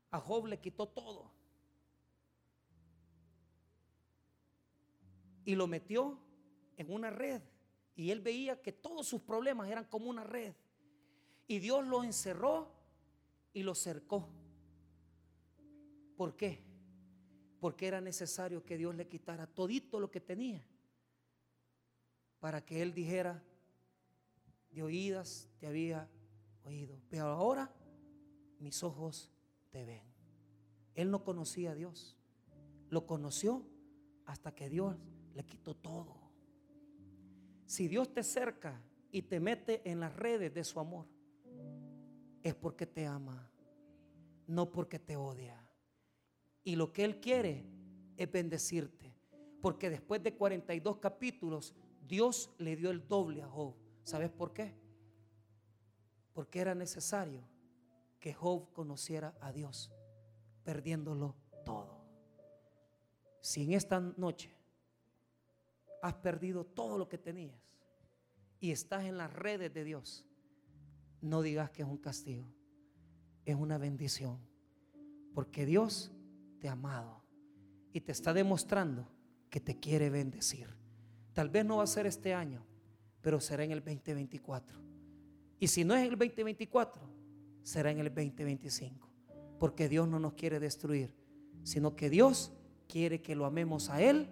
A 0.10 0.22
Job 0.22 0.46
le 0.46 0.62
quitó 0.62 0.88
todo. 0.88 1.30
Y 5.44 5.56
lo 5.56 5.68
metió 5.68 6.18
en 6.78 6.94
una 6.94 7.10
red. 7.10 7.42
Y 7.94 8.12
él 8.12 8.22
veía 8.22 8.62
que 8.62 8.72
todos 8.72 9.06
sus 9.06 9.22
problemas 9.22 9.70
eran 9.70 9.84
como 9.84 10.10
una 10.10 10.24
red. 10.24 10.56
Y 11.46 11.60
Dios 11.60 11.86
lo 11.86 12.06
encerró 12.06 12.72
y 13.52 13.64
lo 13.64 13.76
cercó. 13.76 14.30
¿Por 16.16 16.38
qué? 16.38 16.64
Porque 17.60 17.86
era 17.86 18.00
necesario 18.00 18.64
que 18.64 18.78
Dios 18.78 18.96
le 18.96 19.10
quitara 19.10 19.46
todito 19.46 20.00
lo 20.00 20.10
que 20.10 20.22
tenía 20.22 20.66
para 22.40 22.64
que 22.64 22.82
él 22.82 22.94
dijera, 22.94 23.44
de 24.72 24.84
oídas 24.84 25.50
te 25.60 25.68
había 25.68 26.10
oído, 26.64 27.02
pero 27.10 27.26
ahora 27.26 27.74
mis 28.60 28.84
ojos 28.84 29.32
te 29.72 29.86
ven. 29.86 30.04
Él 30.94 31.12
no 31.12 31.24
conocía 31.24 31.72
a 31.72 31.76
Dios, 31.76 32.16
lo 32.90 33.06
conoció 33.06 33.66
hasta 34.26 34.54
que 34.54 34.70
Dios 34.70 34.96
le 35.34 35.46
quitó 35.46 35.76
todo. 35.76 36.16
Si 37.66 37.88
Dios 37.88 38.14
te 38.14 38.24
cerca 38.24 38.82
y 39.12 39.24
te 39.24 39.40
mete 39.40 39.82
en 39.90 40.00
las 40.00 40.16
redes 40.16 40.54
de 40.54 40.64
su 40.64 40.80
amor, 40.80 41.08
es 42.44 42.56
porque 42.56 42.86
te 42.86 43.06
ama, 43.06 43.50
no 44.48 44.72
porque 44.72 45.00
te 45.00 45.16
odia. 45.16 45.68
Y 46.64 46.76
lo 46.76 46.94
que 46.94 47.04
Él 47.04 47.20
quiere 47.20 47.66
es 48.16 48.32
bendecirte, 48.32 49.14
porque 49.62 49.90
después 49.90 50.24
de 50.24 50.34
42 50.34 50.98
capítulos, 50.98 51.74
Dios 52.08 52.50
le 52.58 52.76
dio 52.76 52.90
el 52.90 53.08
doble 53.08 53.42
a 53.42 53.48
Job. 53.48 53.76
¿Sabes 54.04 54.30
por 54.30 54.54
qué? 54.54 54.74
Porque 56.34 56.60
era 56.60 56.74
necesario 56.74 57.44
que 58.20 58.34
Job 58.34 58.72
conociera 58.74 59.36
a 59.42 59.52
Dios, 59.52 59.92
perdiéndolo 60.64 61.36
todo. 61.66 62.02
Si 63.42 63.64
en 63.64 63.74
esta 63.74 64.00
noche 64.00 64.56
has 66.02 66.14
perdido 66.16 66.66
todo 66.66 66.98
lo 66.98 67.10
que 67.10 67.18
tenías 67.18 67.60
y 68.60 68.72
estás 68.72 69.06
en 69.06 69.18
las 69.18 69.32
redes 69.34 69.74
de 69.74 69.84
Dios, 69.84 70.26
no 71.22 71.42
digas 71.42 71.70
que 71.72 71.82
es 71.82 71.88
un 71.88 71.98
castigo, 71.98 72.48
es 73.46 73.56
una 73.56 73.78
bendición, 73.78 74.40
porque 75.34 75.66
Dios 75.66 76.12
te 76.60 76.70
ha 76.70 76.74
amado 76.74 77.24
y 77.94 78.02
te 78.02 78.12
está 78.12 78.34
demostrando 78.34 79.08
que 79.50 79.60
te 79.60 79.80
quiere 79.80 80.10
bendecir. 80.10 80.87
Tal 81.38 81.50
vez 81.50 81.64
no 81.64 81.78
va 81.78 81.84
a 81.84 81.88
ser 81.88 82.08
este 82.08 82.34
año, 82.34 82.66
pero 83.22 83.40
será 83.40 83.64
en 83.64 83.70
el 83.70 83.84
2024. 83.84 84.76
Y 85.60 85.68
si 85.68 85.86
no 85.86 85.94
es 85.94 86.00
en 86.00 86.14
el 86.14 86.18
2024, 86.18 87.00
será 87.62 87.92
en 87.92 88.00
el 88.00 88.08
2025. 88.08 89.08
Porque 89.60 89.88
Dios 89.88 90.08
no 90.08 90.18
nos 90.18 90.34
quiere 90.34 90.60
destruir, 90.60 91.16
sino 91.62 91.96
que 91.96 92.10
Dios 92.10 92.54
quiere 92.88 93.22
que 93.22 93.36
lo 93.36 93.46
amemos 93.46 93.92
a 93.92 94.02
Él, 94.02 94.32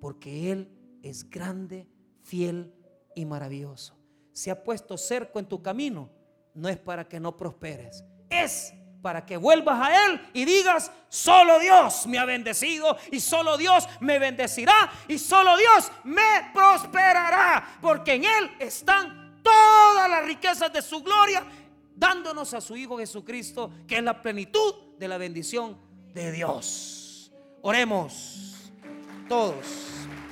porque 0.00 0.50
Él 0.50 0.68
es 1.04 1.30
grande, 1.30 1.86
fiel 2.24 2.74
y 3.14 3.26
maravilloso. 3.26 3.96
Se 4.32 4.50
ha 4.50 4.64
puesto 4.64 4.98
cerco 4.98 5.38
en 5.38 5.46
tu 5.46 5.62
camino, 5.62 6.10
no 6.52 6.68
es 6.68 6.78
para 6.78 7.06
que 7.06 7.20
no 7.20 7.36
prosperes, 7.36 8.04
es 8.28 8.74
para 9.02 9.24
que 9.24 9.36
vuelvas 9.36 9.88
a 9.88 10.06
Él 10.06 10.20
y 10.32 10.44
digas, 10.44 10.90
solo 11.08 11.58
Dios 11.58 12.06
me 12.06 12.18
ha 12.18 12.24
bendecido 12.24 12.96
y 13.10 13.20
solo 13.20 13.56
Dios 13.56 13.88
me 14.00 14.18
bendecirá 14.18 14.90
y 15.08 15.18
solo 15.18 15.56
Dios 15.56 15.90
me 16.04 16.50
prosperará, 16.52 17.78
porque 17.80 18.14
en 18.14 18.24
Él 18.24 18.50
están 18.58 19.40
todas 19.42 20.08
las 20.08 20.24
riquezas 20.24 20.72
de 20.72 20.82
su 20.82 21.02
gloria, 21.02 21.44
dándonos 21.94 22.54
a 22.54 22.60
su 22.60 22.76
Hijo 22.76 22.98
Jesucristo, 22.98 23.70
que 23.86 23.96
es 23.96 24.02
la 24.02 24.20
plenitud 24.20 24.74
de 24.98 25.08
la 25.08 25.18
bendición 25.18 25.78
de 26.12 26.32
Dios. 26.32 27.32
Oremos 27.62 28.70
todos. 29.28 29.66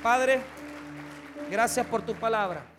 Padre, 0.03 0.41
gracias 1.49 1.85
por 1.87 2.01
tu 2.01 2.13
palabra. 2.15 2.78